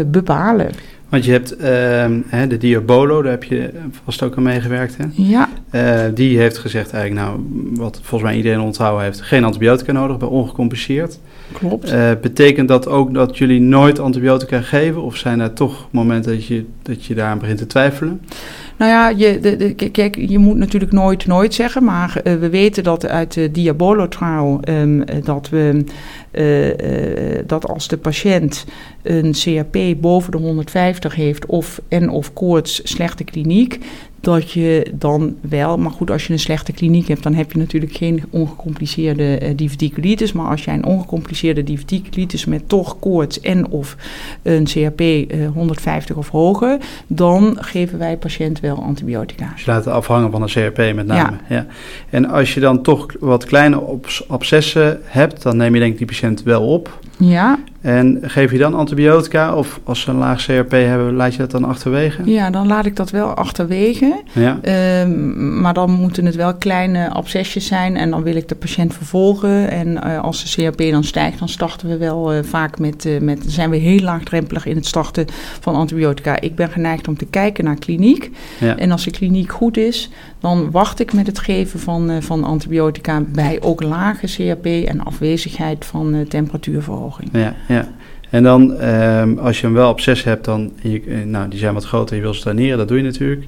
[0.07, 0.71] bepalen.
[1.09, 3.71] Want je hebt uh, de Diabolo, daar heb je
[4.05, 4.97] vast ook aan meegewerkt.
[4.97, 5.05] Hè?
[5.13, 5.49] Ja.
[5.73, 7.41] Uh, die heeft gezegd eigenlijk, nou,
[7.75, 11.19] wat volgens mij iedereen onthouden heeft, geen antibiotica nodig bij ongecompliceerd.
[11.53, 11.93] Klopt.
[11.93, 15.03] Uh, betekent dat ook dat jullie nooit antibiotica geven?
[15.03, 18.21] Of zijn er toch momenten dat je, dat je daar begint te twijfelen?
[18.79, 22.85] Nou ja, je, de, kijk, je moet natuurlijk nooit nooit zeggen, maar uh, we weten
[22.85, 25.85] dat uit de Diabolo-trial um, dat we
[26.33, 28.65] uh, uh, dat als de patiënt
[29.03, 33.79] een CRP boven de 150 heeft of en of koorts slechte kliniek,
[34.27, 37.59] dat je dan wel, maar goed, als je een slechte kliniek hebt, dan heb je
[37.59, 40.33] natuurlijk geen ongecompliceerde uh, diverticulitis.
[40.33, 43.97] Maar als jij een ongecompliceerde diverticulitis met toch koorts en of
[44.43, 49.51] een CRP uh, 150 of hoger, dan geven wij patiënt wel antibiotica.
[49.53, 51.37] Dus je laat het afhangen van een CRP met name.
[51.49, 51.57] Ja.
[51.57, 51.67] ja.
[52.11, 53.83] En als je dan toch wat kleine
[54.29, 56.99] abscessen hebt, dan neem je denk ik die patiënt wel op.
[57.19, 57.59] Ja.
[57.87, 61.51] En geef je dan antibiotica of als ze een laag CRP hebben, laat je dat
[61.51, 62.31] dan achterwege?
[62.31, 64.23] Ja, dan laat ik dat wel achterwege.
[64.33, 64.59] Ja.
[65.03, 68.95] Um, maar dan moeten het wel kleine abscesjes zijn en dan wil ik de patiënt
[68.95, 69.71] vervolgen.
[69.71, 73.21] En uh, als de CRP dan stijgt, dan starten we wel uh, vaak met, uh,
[73.21, 75.27] met, zijn we heel laagdrempelig in het starten
[75.61, 76.41] van antibiotica.
[76.41, 78.31] Ik ben geneigd om te kijken naar kliniek.
[78.61, 78.77] Ja.
[78.77, 83.23] En als de kliniek goed is, dan wacht ik met het geven van, van antibiotica
[83.29, 87.29] bij ook lage CRP en afwezigheid van temperatuurverhoging.
[87.33, 87.76] Ja, ja.
[88.31, 91.59] En dan, ehm, als je hem wel op 6 hebt, dan, je, eh, nou, die
[91.59, 93.47] zijn wat groter, je wil ze draineren, dat doe je natuurlijk.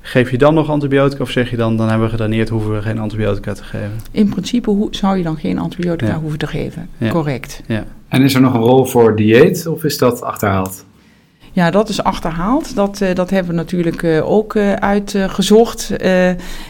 [0.00, 2.82] Geef je dan nog antibiotica of zeg je dan, dan hebben we gedraineerd, hoeven we
[2.82, 3.90] geen antibiotica te geven?
[4.10, 6.18] In principe hoe, zou je dan geen antibiotica Ja.
[6.18, 6.88] hoeven te geven.
[6.98, 7.10] Ja.
[7.10, 7.62] Correct.
[7.66, 10.84] Ja, En is er nog een rol voor dieet of is dat achterhaald?
[11.58, 12.74] Ja, dat is achterhaald.
[12.74, 15.90] Dat, eh, dat hebben we natuurlijk eh, ook eh, uitgezocht.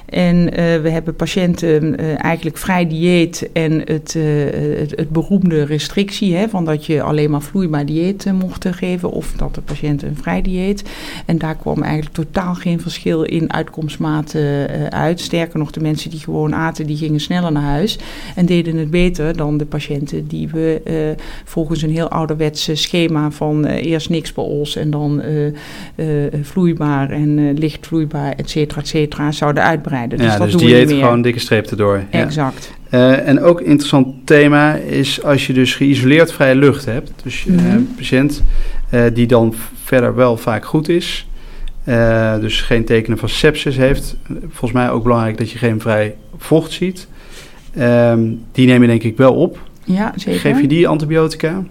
[0.06, 0.44] En
[0.82, 4.16] we hebben patiënten eigenlijk vrij dieet en het,
[4.78, 9.32] het, het beroemde restrictie, hè, van dat je alleen maar vloeibaar dieet mocht geven of
[9.36, 10.82] dat de patiënt een vrij dieet.
[11.26, 15.20] En daar kwam eigenlijk totaal geen verschil in uitkomstmaten uit.
[15.20, 17.98] Sterker nog, de mensen die gewoon aten, die gingen sneller naar huis
[18.34, 23.64] en deden het beter dan de patiënten die we volgens een heel ouderwetse schema van
[23.64, 28.80] eerst niks bij ons en dan eh, eh, vloeibaar en eh, licht vloeibaar, et cetera,
[28.80, 30.18] et cetera, zouden uitbreiden.
[30.18, 31.04] Dus ja, dat dus doen dieet we niet meer.
[31.04, 32.02] gewoon dikke streep erdoor.
[32.10, 32.76] Exact.
[32.90, 37.12] En ook een interessant thema is als je dus geïsoleerd vrije lucht hebt.
[37.22, 37.66] Dus Mhm.
[37.66, 38.42] een patiënt
[39.14, 41.26] die dan verder wel vaak goed is.
[42.40, 44.16] dus geen tekenen van sepsis heeft.
[44.40, 47.08] Volgens mij ook belangrijk dat je geen vrij vocht ziet.
[47.74, 48.20] Ehm,
[48.52, 49.58] die neem je denk ik wel op.
[49.84, 50.40] Ja, zeker.
[50.40, 51.62] Geef je die antibiotica?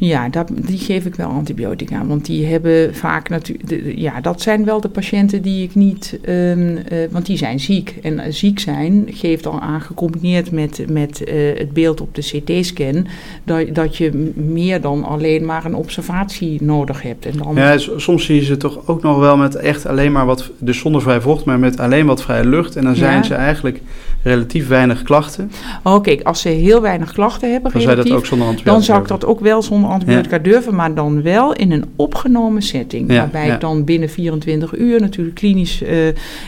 [0.00, 2.06] Ja, dat, die geef ik wel antibiotica.
[2.06, 3.98] Want die hebben vaak natuurlijk.
[3.98, 6.18] Ja, dat zijn wel de patiënten die ik niet.
[6.22, 7.94] ehm, eh, want die zijn ziek.
[8.02, 12.22] En eh, ziek zijn geeft al aan, gecombineerd met, met eh, het beeld op de
[12.22, 13.06] CT-scan.
[13.44, 17.26] Dat, dat je meer dan alleen maar een observatie nodig hebt.
[17.26, 20.26] En dan, Ja, soms zie je ze toch ook nog wel met echt alleen maar
[20.26, 22.76] wat, dus zonder vrij vocht, maar met alleen wat vrije lucht.
[22.76, 23.22] En dan zijn Ja.
[23.22, 23.80] ze eigenlijk
[24.22, 25.50] relatief weinig klachten.
[25.82, 28.46] Oh, kijk, als ze heel weinig klachten hebben, Dan zou je dat relatief, ook zonder
[28.48, 31.84] antibiotica Dan zou ik dat ook wel zonder antibiotica durven, maar dan wel in een
[31.96, 33.10] opgenomen setting.
[33.12, 33.54] Ja, waarbij ja.
[33.54, 35.96] ik dan binnen 24 uur natuurlijk klinisch eh,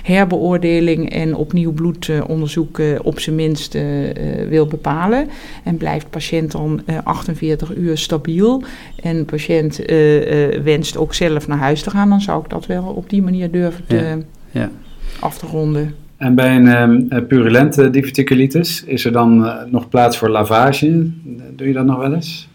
[0.02, 3.82] herbeoordeling en opnieuw bloedonderzoek eh, op zijn minst eh,
[4.48, 5.28] wil bepalen.
[5.64, 8.62] En blijft patiënt dan eh, 48 uur stabiel
[9.02, 12.50] en de patiënt eh, eh, wenst ook zelf naar huis te gaan, dan zou ik
[12.50, 14.18] dat wel op die manier durven te, Ja,
[14.50, 14.70] ja.
[15.20, 15.94] af te ronden.
[16.16, 21.10] En bij een ehm, eh, purulente diverticulitis is er dan nog plaats voor lavage?
[21.56, 22.48] Doe je dat nog wel eens?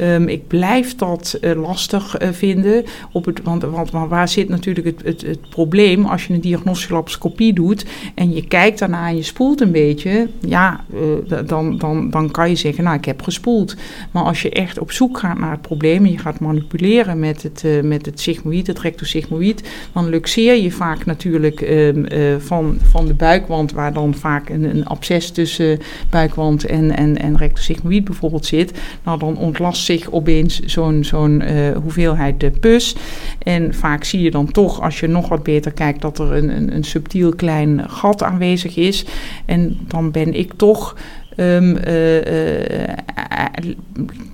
[0.00, 2.84] Ehm, ik blijf dat eh, lastig eh, vinden.
[3.12, 6.40] Op het, want, want maar waar zit natuurlijk het, het, het probleem als je een
[6.40, 7.84] diagnostische laparoscopie doet
[8.14, 12.48] en je kijkt daarna en je spoelt een beetje, ja, eh, dan, dan, dan kan
[12.48, 13.76] je zeggen, nou, ik heb gespoeld.
[14.10, 17.42] Maar als je echt op zoek gaat naar het probleem en je gaat manipuleren met
[17.42, 23.06] het, met het sigmoïd, het rectosigmoïd, dan luxeer je vaak natuurlijk ehm, eh, van, van
[23.06, 25.78] de buikwand, waar dan vaak een, een absces tussen
[26.10, 28.72] buikwand en, en, en rectosigmoïd bijvoorbeeld zit.
[29.04, 32.96] Nou, dan ontlast zich opeens zo'n zo'n eh, hoeveelheid pus.
[33.38, 36.56] En vaak zie je dan toch, als je nog wat beter kijkt, dat er een,
[36.56, 39.04] een, een subtiel klein gat aanwezig is.
[39.46, 40.96] En dan ben ik toch
[41.36, 42.94] de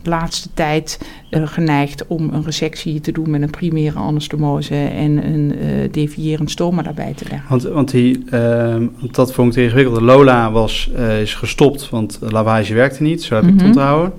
[0.03, 5.55] laatste tijd geneigd om een resectie te doen met een primaire anastomose en een
[5.91, 7.49] devierend stoma daarbij te leggen.
[7.49, 10.01] Want, want die, ehm, dat vond ik te ingewikkeld.
[10.01, 10.91] Lola was,
[11.21, 13.23] is gestopt, want lavage werkte niet.
[13.23, 13.59] Zo heb ik Mhm.
[13.59, 14.13] het onthouden.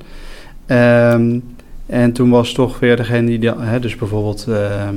[0.67, 1.39] Ehm,
[1.85, 4.93] en toen was toch weer degene die, dat- hè, dus bijvoorbeeld ehm,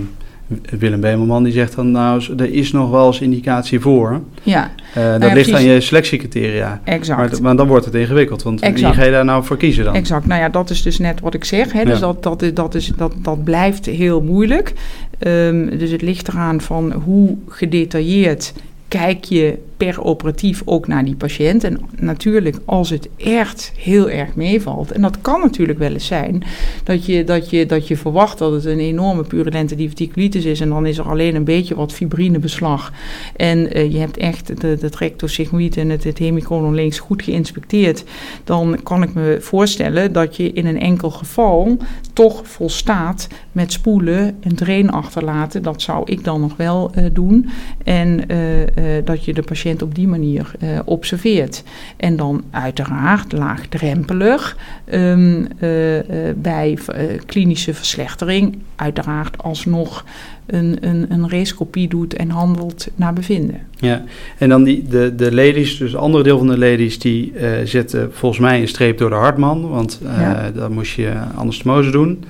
[0.78, 4.20] Willem Bemelman, die zegt dan, nou, er is nog wel eens indicatie voor.
[4.42, 6.80] Ja, Eh, dat ja, ligt aan je selectiecriteria.
[6.84, 7.32] exact.
[7.32, 8.80] Maar, maar dan wordt het ingewikkeld, want Exact.
[8.80, 9.94] wie ga je daar nou voor kiezen dan?
[9.94, 11.72] Exact, nou ja, dat is dus net wat ik zeg.
[11.72, 11.84] Hè?
[11.84, 12.00] Dus Ja.
[12.06, 14.72] dat, dat, is, dat, is, dat, dat blijft heel moeilijk.
[15.18, 18.52] Ehm, dus het ligt eraan van hoe gedetailleerd
[18.90, 21.64] kijk je per operatief ook naar die patiënt.
[21.64, 26.42] En natuurlijk, als het echt heel erg meevalt, en dat kan natuurlijk wel eens zijn,
[26.84, 30.68] dat je, dat je, dat je verwacht dat het een enorme purulente diverticulitis is en
[30.68, 32.92] dan is er alleen een beetje wat fibrinebeslag.
[33.36, 38.04] En eh, je hebt echt de, de en het, het hemicolon links goed geïnspecteerd,
[38.44, 41.76] dan kan ik me voorstellen dat je in een enkel geval
[42.12, 45.62] toch volstaat met spoelen en drain achterlaten.
[45.62, 47.50] Dat zou ik dan nog wel eh, doen.
[47.84, 51.62] En eh, dat je de patiënt op die manier eh, observeert.
[51.96, 60.04] En dan uiteraard laagdrempelig ehm, eh, eh, bij eh, klinische verslechtering uiteraard alsnog
[60.46, 63.60] een, een, een rescopie doet en handelt naar bevinden.
[63.76, 64.04] Ja,
[64.38, 67.50] en dan die, de, de ladies, dus het andere deel van de ladies, die eh,
[67.64, 70.50] zetten volgens mij een streep door de hartman, want eh Ja.
[70.54, 72.24] dan moest je anastomose doen.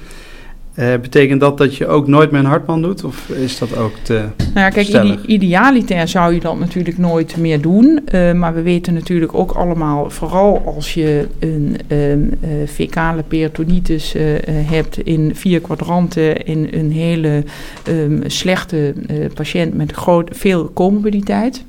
[0.81, 3.93] Eh, betekent dat dat je ook nooit meer een hartman doet, of is dat ook
[4.03, 4.13] te...
[4.37, 8.01] Nou ja, kijk, ide- idealiter zou je dat natuurlijk nooit meer doen.
[8.05, 14.15] eh, maar we weten natuurlijk ook allemaal, vooral als je een ehm, eh, fecale peritonitis
[14.47, 17.45] hebt in vier kwadranten in een hele
[17.85, 18.95] ehm, slechte
[19.35, 21.65] patiënt met groot, veel comorbiditeit.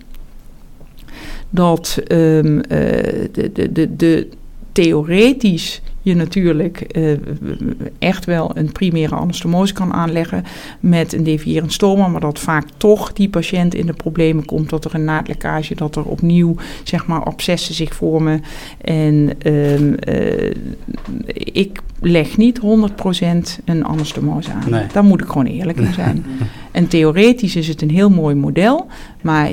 [1.50, 2.80] Dat ehm, eh,
[3.32, 4.28] de, de, de, de
[4.72, 7.18] theoretisch je natuurlijk uh,
[8.00, 10.44] echt wel een primaire anastomose kan aanleggen
[10.80, 14.86] met een devierend stoma, maar dat vaak toch die patiënt in de problemen komt, dat
[14.86, 18.44] er een naadlekkage, dat er opnieuw zeg maar abscessen zich vormen.
[18.82, 20.54] En uh, uh,
[21.34, 22.64] ik leg niet 100%
[23.66, 24.70] een anastomose aan.
[24.70, 24.86] Nee.
[24.94, 26.26] Daar moet ik gewoon eerlijk in zijn.
[26.72, 28.88] en theoretisch is het een heel mooi model,
[29.22, 29.50] maar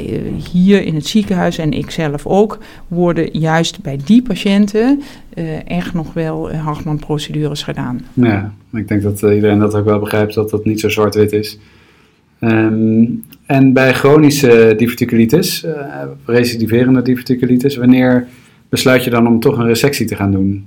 [0.53, 2.59] hier in het ziekenhuis en ik zelf ook
[2.89, 5.03] worden juist bij die patiënten
[5.35, 8.01] uh, echt nog wel uh, Hartman-procedures gedaan.
[8.13, 11.59] Ja, ik denk dat iedereen dat ook wel begrijpt, dat dat niet zo zwart-wit is.
[12.41, 15.67] Um, en bij chronische diverticulitis,
[16.25, 18.27] recidiverende diverticulitis, wanneer
[18.69, 20.67] besluit je dan om toch een resectie te gaan doen?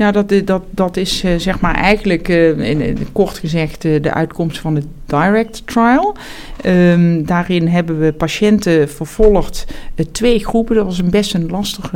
[0.00, 4.58] Ja, dat, dat, dat is uh, zeg maar eigenlijk in, kort gezegd uh, de uitkomst
[4.58, 6.16] van de Direct Trial.
[6.66, 9.66] Um, daarin hebben we patiënten vervolgd,
[10.12, 10.74] twee groepen.
[10.74, 11.92] Dat was een best een lastig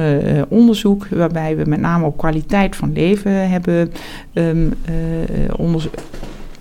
[0.49, 3.93] onderzoek, waarbij we met name op kwaliteit van leven hebben
[4.35, 4.73] um,
[5.57, 5.95] onderzoek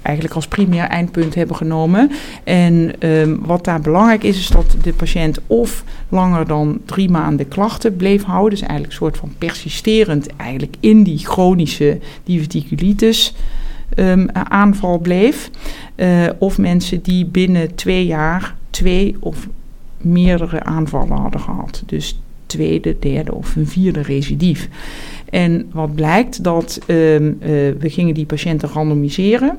[0.03, 2.11] eigenlijk als primair eindpunt hebben genomen.
[2.43, 7.47] En um, wat daar belangrijk is, is dat de patiënt of langer dan drie maanden
[7.47, 8.49] klachten bleef houden.
[8.49, 13.33] Dus eigenlijk een soort van persisterend eigenlijk in die chronische diverticulitis
[13.95, 15.49] um, aanval bleef.
[15.95, 19.47] Uh, of mensen die binnen twee jaar twee of
[19.97, 21.83] meerdere aanvallen hadden gehad.
[21.85, 24.69] Dus tweede, derde of een vierde recidief.
[25.29, 27.37] En wat blijkt dat um, uh,
[27.79, 29.57] we gingen die patiënten randomiseren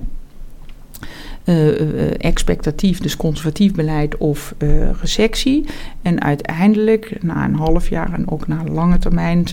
[2.18, 5.64] expectatief, dus conservatief beleid of uh, resectie.
[6.02, 9.44] En uiteindelijk, na een half jaar en ook na lange termijn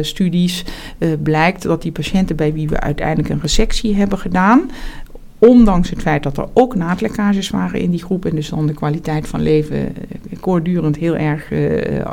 [0.00, 0.64] studies,
[1.22, 4.70] blijkt dat die patiënten bij wie we uiteindelijk een resectie hebben gedaan,
[5.48, 8.74] Ondanks het feit dat er ook naadlekkages waren in die groep en dus dan de
[8.74, 9.94] kwaliteit van leven
[10.40, 12.04] koordurend heel erg uh,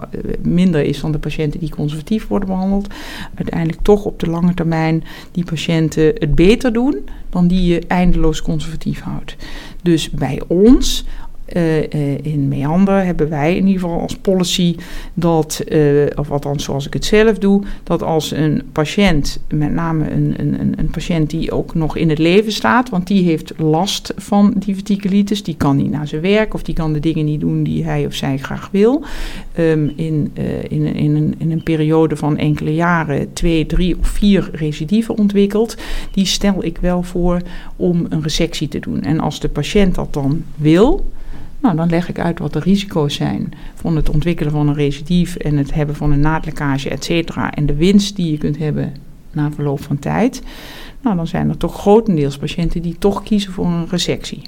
[0.41, 2.93] minder is dan de patiënten die conservatief worden behandeld,
[3.35, 6.97] uiteindelijk toch op de lange termijn die patiënten het beter doen
[7.29, 9.35] dan die je eindeloos conservatief houdt.
[9.81, 11.05] Dus bij ons
[12.21, 14.75] in Meander hebben wij in ieder geval als policy
[15.13, 20.11] dat, uh, of althans zoals ik het zelf doe, dat als een patiënt, met name
[20.11, 24.13] een, een, een patiënt die ook nog in het leven staat, want die heeft last
[24.15, 27.63] van diverticulitis, die kan niet naar zijn werk of die kan de dingen niet doen
[27.63, 29.03] die hij of zij graag wil,
[29.59, 30.31] um, in,
[30.67, 35.77] in, in, een, in een periode van enkele jaren twee, drie of vier recidieven ontwikkelt,
[36.11, 37.41] die stel ik wel voor
[37.75, 39.01] om een resectie te doen.
[39.01, 41.05] En als de patiënt dat dan wil,
[41.61, 45.35] nou, dan leg ik uit wat de risico's zijn van het ontwikkelen van een recidief
[45.35, 47.51] en het hebben van een naadlekkage, et cetera.
[47.51, 48.93] En de winst die je kunt hebben
[49.31, 50.41] na verloop van tijd.
[51.01, 54.41] Nou, dan zijn er toch grotendeels patiënten die toch kiezen voor een resectie.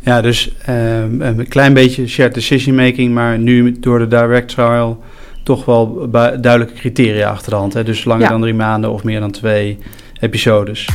[0.00, 5.02] Ja, dus uh, een klein beetje shared decision making, maar nu door de direct trial
[5.42, 7.72] toch wel duidelijke criteria achter de hand.
[7.72, 7.84] Hè?
[7.84, 9.78] Dus langer dan drie maanden of meer dan twee
[10.20, 10.88] episodes.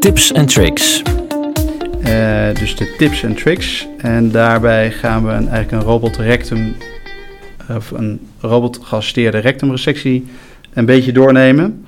[0.00, 1.02] Tips en tricks.
[2.06, 3.86] Uh, dus de tips en tricks.
[3.98, 6.76] En daarbij gaan we een, eigenlijk een robot rectum,
[7.68, 10.26] of een robot geassisteerde rectumresectie
[10.74, 11.86] een beetje doornemen.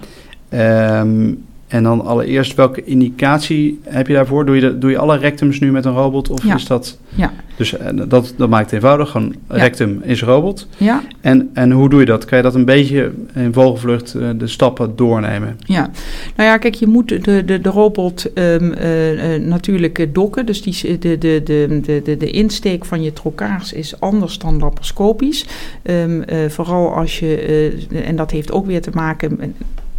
[0.55, 4.47] Um, en dan allereerst, welke indicatie heb je daarvoor?
[4.47, 6.31] Doe je, doe je alle rectums nu met een robot?
[6.31, 6.55] Of ja.
[6.55, 6.99] is dat...
[7.15, 7.33] Ja.
[7.57, 9.11] Dus eh, dat, dat maakt het eenvoudig.
[9.11, 10.67] Gewoon rectum is robot.
[10.77, 11.03] Ja.
[11.21, 12.25] En, en hoe doe je dat?
[12.25, 15.59] Kan je dat een beetje in vogelvlucht uh, de stappen doornemen?
[15.65, 15.91] Ja.
[16.37, 20.47] Nou ja, kijk, je moet de, de, de robot um, uh, natuurlijk dokken.
[20.47, 25.47] Dus die, de, de, de, de, de insteek van je trokaars is anders dan laparoscopisch.
[25.83, 27.87] Um, vooral als je...
[28.05, 29.37] en dat heeft ook weer te maken...
[29.39, 29.51] met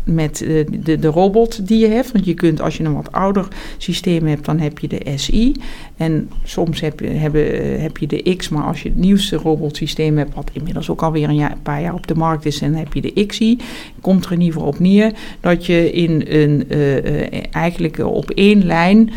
[0.04, 2.12] met de, de, de, robot die je hebt.
[2.12, 3.48] Want je kunt, als je een wat ouder
[3.78, 5.56] systeem hebt, dan heb je de SI.
[5.98, 10.18] En soms heb je, hebben, heb je de X, maar als je het nieuwste robotsysteem
[10.18, 12.74] hebt, wat inmiddels ook alweer een, jaar, een paar jaar op de markt is, dan
[12.74, 13.58] heb je de XI.
[14.02, 18.66] Komt er in ieder geval op neer dat je in een, uh, eigenlijk op één
[18.66, 19.12] lijn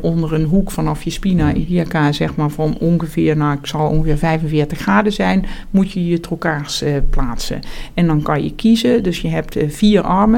[0.00, 4.18] onder een hoek vanaf je spina iliaca, zeg maar van ongeveer, nou ik zal ongeveer
[4.18, 7.60] 45 graden zijn, moet je je trokaars plaatsen.
[7.94, 10.31] En dan kan je kiezen, dus je hebt vier armen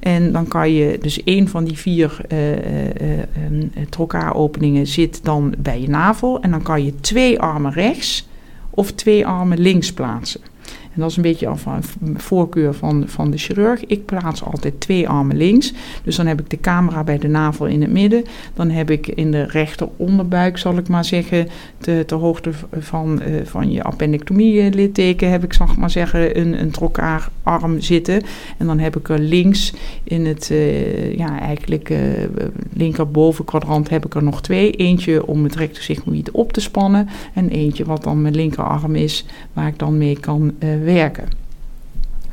[0.00, 2.52] en dan kan je, dus één van die vier uh,
[4.72, 6.40] uh, zit dan bij je navel.
[6.40, 8.28] En dan kan je twee armen rechts
[8.70, 10.40] of twee armen links plaatsen.
[11.00, 11.82] En dat is een beetje van
[12.16, 13.86] voorkeur van, van de chirurg.
[13.86, 15.72] Ik plaats altijd twee armen links.
[16.02, 18.24] Dus dan heb ik de camera bij de navel in het midden.
[18.54, 21.48] Dan heb ik in de rechter onderbuik, zal ik maar zeggen,
[21.78, 26.60] ter, ter hoogte van, uh, van je appendectomie-litteken, heb ik, zal ik maar zeggen, een,
[26.60, 28.22] een trokaararm zitten.
[28.58, 29.72] En dan heb ik er links
[30.04, 31.98] in het, uh, ja, eigenlijk uh,
[32.72, 33.44] linkerboven
[33.88, 34.70] heb ik er nog twee.
[34.70, 37.08] Eentje om het rectosigmoïde op te spannen.
[37.34, 41.39] En eentje wat dan mijn linkerarm is, waar ik dan mee kan werken werken.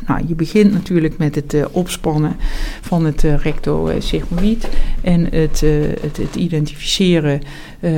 [0.05, 2.35] Nou, je begint natuurlijk met het uh, opspannen
[2.81, 4.69] van het uh, rectosigmoïd
[5.01, 5.61] en het,
[6.01, 7.41] het, het, identificeren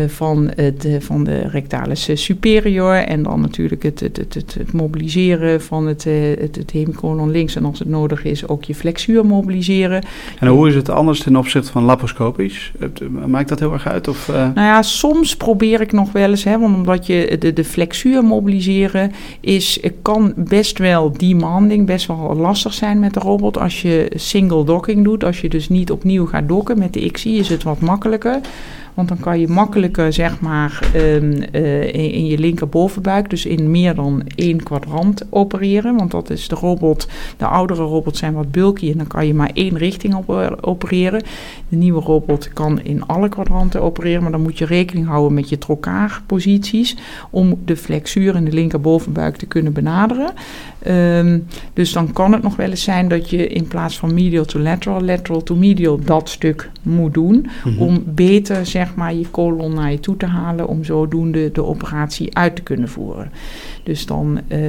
[0.07, 5.87] van, het, van de rectalis superior en dan natuurlijk het, het, het, het, mobiliseren van
[5.87, 6.03] het,
[6.39, 10.03] het, het hemicolon links en als het nodig is ook je flexuur mobiliseren.
[10.39, 12.71] En hoe is het anders ten opzichte van laparoscopisch?
[13.25, 14.07] Maakt dat heel erg uit?
[14.07, 17.63] Of, Nou ja, soms probeer ik nog wel eens, hè, want omdat je de, de
[17.63, 23.81] flexuur mobiliseren is, kan best wel demanding, best wel lastig zijn met de robot als
[23.81, 25.23] je single docking doet.
[25.23, 28.39] Als je dus niet opnieuw gaat dokken met de XI is het wat makkelijker.
[28.93, 33.95] Want dan kan je makkelijker, zeg maar, um, uh, in, je linkerbovenbuik, dus in meer
[33.95, 35.95] dan één kwadrant opereren.
[35.95, 39.33] Want dat is de robot, de oudere robots zijn wat bulky en dan kan je
[39.33, 41.21] maar één richting op, uh, opereren.
[41.69, 45.49] De nieuwe robot kan in alle kwadranten opereren, maar dan moet je rekening houden met
[45.49, 46.97] je trokkaarposities
[47.29, 50.33] om de flexuur in de linkerbovenbuik te kunnen benaderen.
[50.87, 54.45] Um, dus dan kan het nog wel eens zijn dat je in plaats van medial
[54.45, 57.35] to lateral, lateral to medial dat stuk moet doen.
[57.35, 57.81] Mm -hmm.
[57.81, 60.67] Om beter zeg maar je kolon naar je toe te halen.
[60.67, 63.31] Om zodoende de operatie uit te kunnen voeren.
[63.83, 64.59] Dus, dan, uh,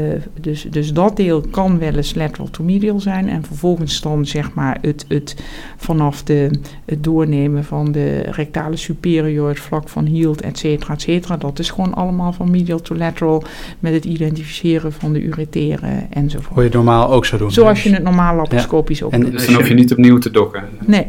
[0.40, 3.28] dus, dus dat deel kan wel eens lateral to medial zijn.
[3.28, 5.36] En vervolgens dan zeg maar het, het
[5.76, 6.50] vanaf de,
[6.84, 11.36] het doornemen van de rectale superior, het vlak van hield, et cetera, et cetera.
[11.36, 13.42] Dat is gewoon allemaal van medial to lateral
[13.78, 16.48] met het identificeren van de ureteren enzovoort.
[16.54, 17.52] Hoe je het normaal ook zou doen.
[17.52, 19.04] Zoals je het normaal laparoscopisch ja.
[19.04, 19.32] ook doet.
[19.32, 20.64] Dus dan hoef je niet opnieuw te dokken.
[20.86, 21.06] Nee.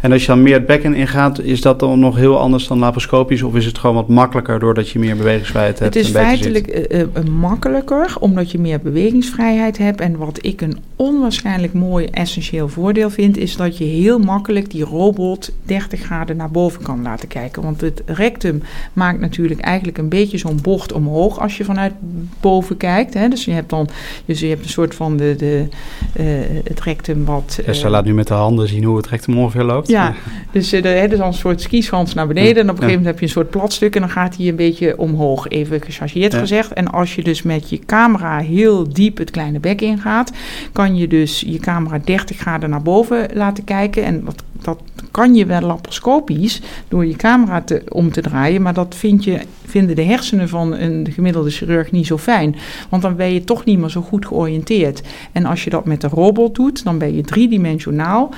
[0.00, 2.78] En als je dan meer het bekken ingaat, is dat dan nog heel anders dan
[2.78, 3.42] laparoscopisch?
[3.42, 5.94] Of is het gewoon wat makkelijker doordat je meer bewegingsvrijheid hebt?
[5.94, 10.00] Het is feitelijk uh, uh, makkelijker, omdat je meer bewegingsvrijheid hebt.
[10.00, 14.84] En wat ik een onwaarschijnlijk mooi essentieel voordeel vind, is dat je heel makkelijk die
[14.84, 17.62] robot 30 graden naar boven kan laten kijken.
[17.62, 21.92] Want het rectum maakt natuurlijk eigenlijk een beetje zo'n bocht omhoog als je vanuit
[22.40, 23.14] boven kijkt.
[23.14, 23.28] Hè.
[23.28, 23.88] Dus je hebt dan
[24.24, 25.66] dus je hebt een soort van de, de,
[26.20, 26.26] uh,
[26.64, 27.60] het rectum wat...
[27.66, 29.88] Esther laat nu met de handen zien hoe het rectum ongeveer loopt.
[29.90, 30.14] Ja,
[30.52, 32.62] dus er is dan een soort skischans naar beneden.
[32.62, 34.56] En op een gegeven moment heb je een soort platstuk en dan gaat hij een
[34.56, 36.38] beetje omhoog, even gechargeerd ja.
[36.38, 36.72] gezegd.
[36.72, 40.32] En als je dus met je camera heel diep het kleine bek ingaat,
[40.72, 44.04] kan je dus je camera 30 graden naar boven laten kijken.
[44.04, 48.74] En dat, dat kan je wel laparoscopisch door je camera te, om te draaien, maar
[48.74, 52.56] dat vind je, vinden de hersenen van een gemiddelde chirurg niet zo fijn.
[52.88, 55.02] Want dan ben je toch niet meer zo goed georiënteerd.
[55.32, 58.30] En als je dat met de robot doet, dan ben je driedimensionaal.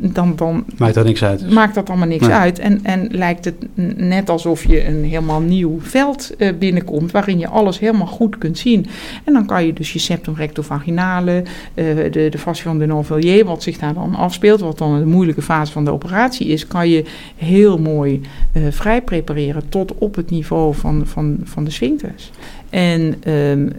[0.00, 1.50] Dan, dan maakt dat niks uit.
[1.50, 2.36] Maakt dat allemaal niks nee.
[2.36, 2.58] uit.
[2.58, 3.54] En, en lijkt het
[3.96, 8.58] net alsof je een helemaal nieuw veld uh, binnenkomt, waarin je alles helemaal goed kunt
[8.58, 8.86] zien.
[9.24, 11.42] En dan kan je dus je septum rectovaginale,
[11.74, 15.06] uh, de, de fascia van de Novelier, wat zich daar dan afspeelt, wat dan de
[15.06, 17.04] moeilijke fase van de operatie is, kan je
[17.36, 18.20] heel mooi
[18.52, 22.30] uh, vrij prepareren tot op het niveau van, van, van de sphincters.
[22.70, 23.72] En um,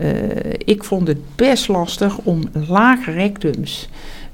[0.65, 3.89] ik vond het best lastig om lage rectums.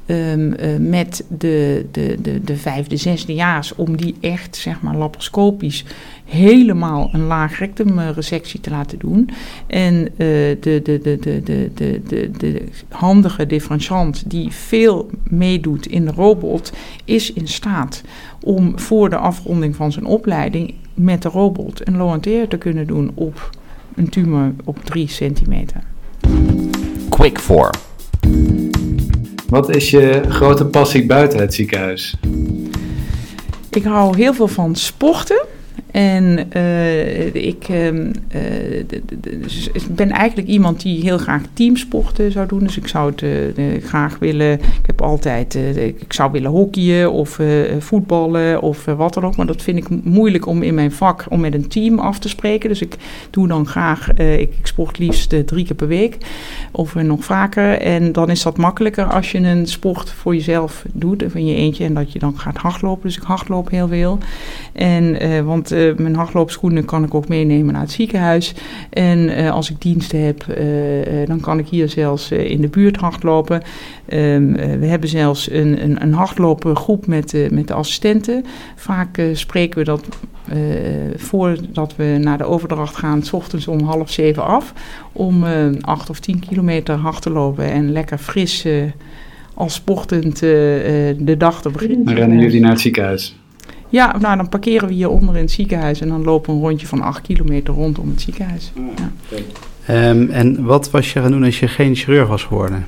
[0.06, 4.96] Um, uh, met de, de, de, de vijfde, zesde jaars, om die echt, zeg maar,
[4.96, 5.86] laparoscopisch
[6.26, 9.30] helemaal een laag rectumresectie te laten doen.
[9.68, 16.06] En de, de, de, de, de, de, de, de handige differentiant die veel meedoet in
[16.06, 16.74] de robot,
[17.06, 18.02] is in staat
[18.44, 23.12] om voor de afronding van zijn opleiding met de robot een loanteer te kunnen doen
[23.14, 23.50] op
[23.96, 25.84] een tumor op 3 centimeter.
[27.10, 27.70] Quick 4.
[29.52, 32.16] Wat is je grote passie buiten het ziekenhuis?
[33.70, 35.46] Ik hou heel veel van sporten.
[35.92, 38.14] En uh, ik uh,
[39.42, 42.60] dus ben eigenlijk iemand die heel graag teamsporten zou doen.
[42.60, 44.54] Dus ik zou het uh, graag willen.
[44.54, 45.56] Ik heb altijd.
[45.76, 47.40] ik zou willen hockeyen of
[47.80, 49.36] voetballen of wat dan ook.
[49.36, 52.30] Maar dat vind ik moeilijk om in mijn vak om met een team af te
[52.30, 52.70] spreken.
[52.70, 52.96] Dus ik
[53.30, 54.14] doe dan graag.
[54.14, 56.18] Ik, ik, sport liefst drie keer per week
[56.72, 57.80] of nog vaker.
[57.80, 61.86] En dan is dat makkelijker als je een sport voor jezelf doet in je eentje.
[61.86, 63.08] En dat je dan gaat hardlopen.
[63.08, 64.18] Dus ik hardloop heel veel.
[64.74, 68.54] En want uh, mijn hardloopschoenen kan ik ook meenemen naar het ziekenhuis.
[68.90, 72.96] En uh, als ik diensten heb, uh, dan kan ik hier zelfs in de buurt
[72.98, 73.62] hardlopen.
[74.14, 78.46] Um, we hebben zelfs een, een, een met, met de assistenten.
[78.76, 80.08] Vaak spreken we dat
[81.16, 84.74] voordat we naar de overdracht gaan, s ochtends om half zeven af.
[85.12, 85.44] Om
[85.82, 88.68] acht of tien kilometer hard te lopen en lekker fris
[89.54, 92.06] als sportend de dag te beginnen.
[92.06, 93.36] Dan rennen jullie naar het ziekenhuis?
[93.92, 96.88] Ja, nou dan parkeren we hieronder in het ziekenhuis en dan lopen we een rondje
[96.88, 98.72] van 8 kilometer rondom het ziekenhuis.
[98.98, 100.10] Ja.
[100.10, 102.88] Um, en wat was je gaan doen als je geen chirurg was geworden?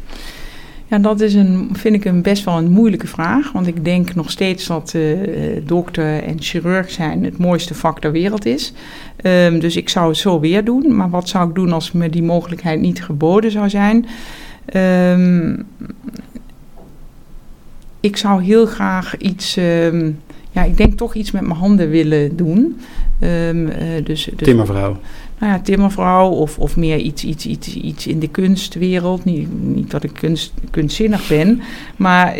[0.87, 3.51] Ja, dat is een, vind ik een best wel een moeilijke vraag.
[3.51, 5.17] Want ik denk nog steeds dat uh,
[5.65, 8.73] dokter en chirurg zijn het mooiste vak ter wereld is.
[9.21, 10.95] Um, dus ik zou het zo weer doen.
[10.95, 14.05] Maar wat zou ik doen als me die mogelijkheid niet geboden zou zijn?
[14.65, 15.55] Ehm,
[17.99, 20.11] ik zou heel graag iets, ehm,
[20.53, 22.79] ja, ik denk toch iets met mijn handen willen doen.
[23.19, 23.73] Um, uh,
[24.03, 24.97] dus, dus, Timmervrouw.
[25.39, 29.25] Nou ja, timmervrouw of, of meer iets, iets, iets, iets in de kunstwereld.
[29.25, 31.61] Niet, niet dat ik kunst, kunstzinnig ben,
[31.95, 32.35] maar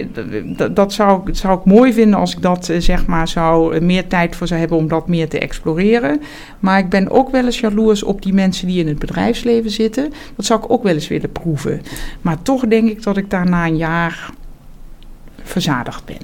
[0.72, 4.36] dat zou, zou ik mooi vinden als ik dat eh, zeg maar zou, meer tijd
[4.36, 6.22] voor zou hebben om dat meer te exploreren.
[6.60, 10.14] Maar ik ben ook wel eens jaloers op die mensen die in het bedrijfsleven zitten.
[10.36, 11.82] Dat zou ik ook wel eens willen proeven.
[12.22, 14.30] Maar toch denk ik dat ik daar na een jaar
[15.44, 16.22] verzadigd ben.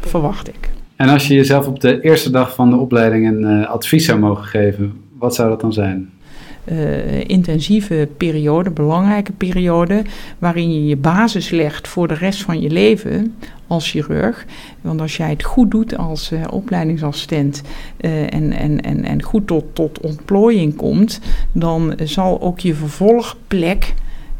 [0.00, 0.70] Verwacht ik.
[0.98, 4.18] En als je jezelf op de eerste dag van de opleiding een uh, advies zou
[4.18, 6.10] mogen geven, wat zou dat dan zijn?
[6.64, 10.02] Uh, intensieve periode, belangrijke periode,
[10.38, 13.34] waarin je je basis legt voor de rest van je leven
[13.66, 14.46] als chirurg.
[14.80, 17.62] Want als jij het goed doet als uh, opleidingsassistent
[18.00, 21.20] uh, en, en, en, en goed tot, tot ontplooiing komt,
[21.52, 23.94] dan zal ook je vervolgplek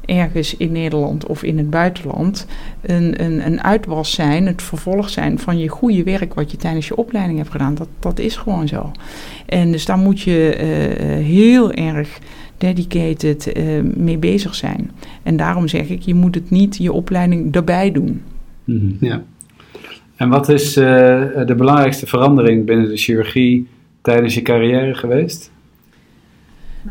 [0.09, 2.46] ergens in Nederland of in het buitenland
[2.80, 6.88] een, een, een uitwas zijn, het vervolg zijn van je goede werk wat je tijdens
[6.88, 7.74] je opleiding hebt gedaan.
[7.74, 8.90] Dat, dat is gewoon zo.
[9.46, 12.18] En dus daar moet je uh, heel erg
[12.59, 13.64] dedicated uh,
[13.96, 14.90] mee bezig zijn.
[15.22, 18.22] En daarom zeg ik, je moet het niet je opleiding erbij doen.
[18.64, 18.96] -hmm.
[19.00, 19.22] Ja.
[20.16, 23.66] En wat is de belangrijkste verandering binnen de chirurgie
[24.00, 25.50] tijdens je carrière geweest?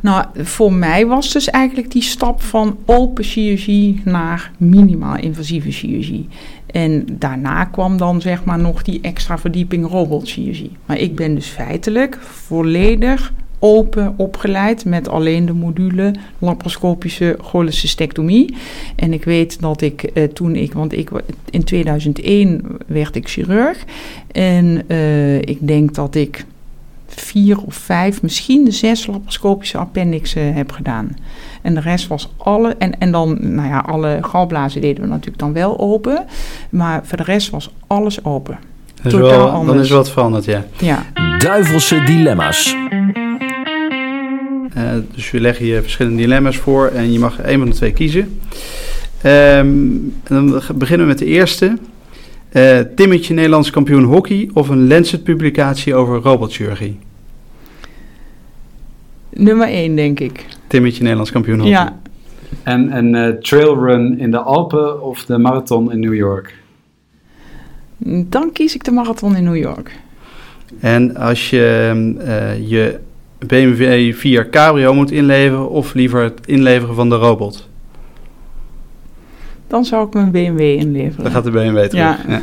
[0.02, 6.28] Nou, voor mij was dus eigenlijk die stap van open chirurgie naar minimaal invasieve chirurgie.
[6.66, 10.72] En daarna kwam dan zeg maar nog die extra verdieping robotchirurgie.
[10.86, 18.56] Maar ik ben dus feitelijk volledig open opgeleid met alleen de module laparoscopische cholecystectomie.
[18.96, 21.10] En ik weet dat ik eh, toen ik, want ik
[21.50, 23.84] in 2001 werd ik chirurg
[24.32, 26.46] en uh, ik denk dat ik
[27.22, 31.18] vier of vijf, misschien zes laparoscopische appendixen heb gedaan.
[31.62, 35.40] En de rest was alle, en, en dan, nou ja, alle galblazen deden we natuurlijk
[35.40, 36.26] dan wel open,
[36.70, 38.60] maar voor de rest was alles open.
[39.02, 40.66] Dus wel, dan is wat veranderd, ja.
[40.78, 41.06] ja.
[41.38, 42.76] Duivelse dilemma's.
[44.78, 44.84] Uh,
[45.16, 48.40] dus we leggen je verschillende dilemma's voor en je mag één van de twee kiezen.
[49.26, 51.78] Um, dan beginnen we met de eerste.
[52.52, 57.00] Uh, Timmetje Nederlands kampioen hockey of een Lancet-publicatie over robotchirurgie?
[59.38, 60.46] Nummer 1, denk ik.
[60.68, 61.64] Timmetje Nederlands kampioen.
[61.64, 62.00] Ja.
[62.64, 66.56] En een uh, trailrun in de Alpen of de marathon in New York?
[68.26, 70.00] Dan kies ik de marathon in New York.
[70.80, 73.00] En als je uh, je
[73.40, 77.70] BMW 4 Cabrio moet inleveren of liever het inleveren van de robot?
[79.68, 81.24] Dan zou ik mijn BMW inleveren.
[81.24, 81.94] Dan gaat de BMW terug.
[81.94, 82.20] Ja.
[82.28, 82.42] ja.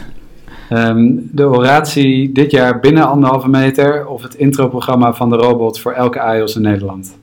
[0.73, 5.93] Um, de oratie dit jaar binnen anderhalve meter of het introprogramma van de robot voor
[5.93, 7.19] elke AIOS in Nederland?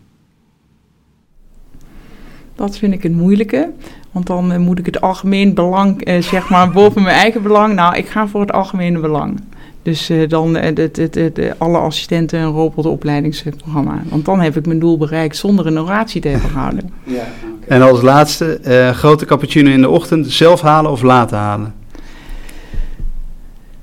[2.56, 3.72] Dat vind ik het moeilijke.
[4.12, 7.76] Want dan uh, moet ik het algemeen belang, uh, zeg maar, boven mijn eigen belang.
[7.76, 9.42] Nou, ik ga voor het algemene belang.
[9.82, 14.02] Dus uh, dan het, het, het, alle assistenten een robotopleidingsprogramma.
[14.10, 16.92] Want dan heb ik mijn doel bereikt zonder een oratie te hebben gehouden.
[17.04, 17.78] Ja, okay.
[17.78, 18.60] En als laatste,
[18.96, 21.74] grote cappuccino in de ochtend, zelf halen of laten halen?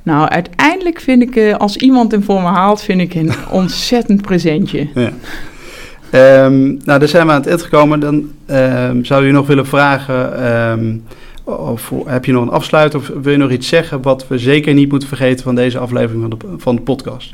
[0.08, 4.22] Nou, uiteindelijk vind ik, uh, als iemand hem voor me haalt, vind ik een ontzettend
[4.22, 4.88] presentje.
[4.94, 6.44] Ja.
[6.44, 8.00] Um, nou, daar zijn we aan het eind gekomen.
[8.00, 11.04] Dan um, zou je nog willen vragen, um,
[11.44, 14.74] of heb je nog een afsluiter of wil je nog iets zeggen wat we zeker
[14.74, 17.32] niet moeten vergeten van deze aflevering van de, van de podcast?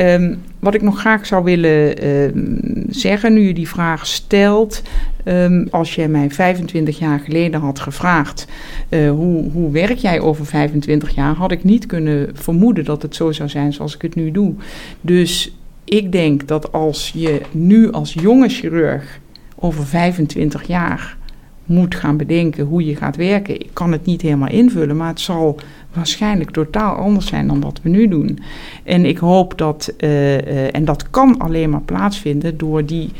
[0.00, 4.82] Um, wat ik nog graag zou willen um, zeggen, nu je die vraag stelt.
[5.24, 8.46] Um, als je mij 25 jaar geleden had gevraagd:
[8.88, 11.34] uh, hoe, hoe werk jij over 25 jaar?
[11.34, 14.54] had ik niet kunnen vermoeden dat het zo zou zijn zoals ik het nu doe.
[15.00, 15.52] Dus
[15.84, 19.18] ik denk dat als je nu als jonge chirurg
[19.54, 21.16] over 25 jaar
[21.64, 23.54] moet gaan bedenken hoe je gaat werken.
[23.60, 25.58] Ik kan het niet helemaal invullen, maar het zal
[25.92, 28.38] waarschijnlijk totaal anders zijn dan wat we nu doen.
[28.84, 33.10] En ik hoop dat, uh, uh, en dat kan alleen maar plaatsvinden door die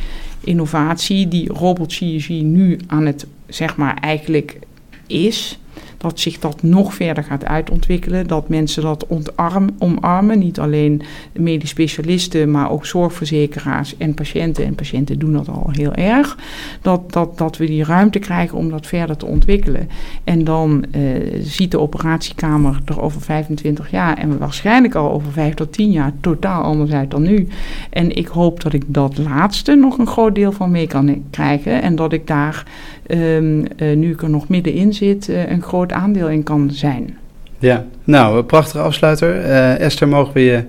[0.40, 4.58] innovatie die robotchirurgie nu aan het, zeg maar, eigenlijk
[5.06, 5.58] is
[5.98, 8.26] dat zich dat nog verder gaat uitontwikkelen.
[8.26, 10.38] Dat mensen dat ontarm, omarmen.
[10.38, 14.64] Niet alleen medisch specialisten, maar ook zorgverzekeraars en patiënten.
[14.64, 16.38] En patiënten doen dat al heel erg.
[16.82, 19.88] Dat, dat, dat we die ruimte krijgen om dat verder te ontwikkelen.
[20.24, 25.54] En dan uh, ziet de operatiekamer er over 25 jaar en waarschijnlijk al over 5
[25.54, 27.48] tot 10 jaar totaal anders uit dan nu.
[27.90, 31.82] En ik hoop dat ik dat laatste nog een groot deel van mee kan krijgen.
[31.82, 32.66] En dat ik daar,
[33.08, 37.18] um, uh, nu ik er nog middenin zit, uh, een groot aandeel in kan zijn.
[37.58, 39.36] Ja, nou, een prachtige afsluiter.
[39.36, 40.64] Uh, Esther, mogen we je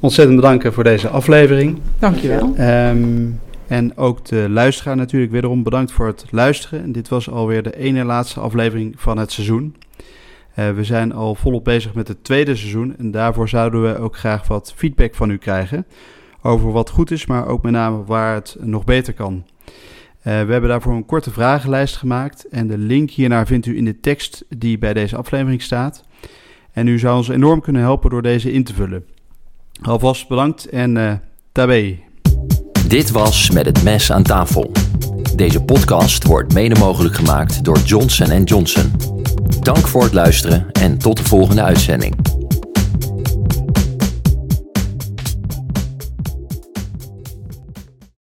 [0.00, 1.78] ontzettend bedanken voor deze aflevering.
[1.98, 2.54] Dankjewel.
[2.58, 6.82] Um, En ook de luisteraar natuurlijk wederom bedankt voor het luisteren.
[6.82, 9.76] En dit was alweer de ene laatste aflevering van het seizoen.
[10.58, 14.16] Uh, we zijn al volop bezig met het tweede seizoen en daarvoor zouden we ook
[14.16, 15.86] graag wat feedback van u krijgen
[16.42, 19.44] over wat goed is, maar ook met name waar het nog beter kan.
[20.22, 23.84] Uh, we hebben daarvoor een korte vragenlijst gemaakt en de link hiernaar vindt u in
[23.84, 26.04] de tekst die bij deze aflevering staat.
[26.72, 29.04] En u zou ons enorm kunnen helpen door deze in te vullen.
[29.82, 31.12] Alvast bedankt en uh,
[31.52, 31.98] tabé.
[32.88, 34.72] Dit was Met het Mes aan tafel.
[35.36, 38.92] Deze podcast wordt mede mogelijk gemaakt door Johnson Johnson.
[39.60, 42.41] Dank voor het luisteren en tot de volgende uitzending.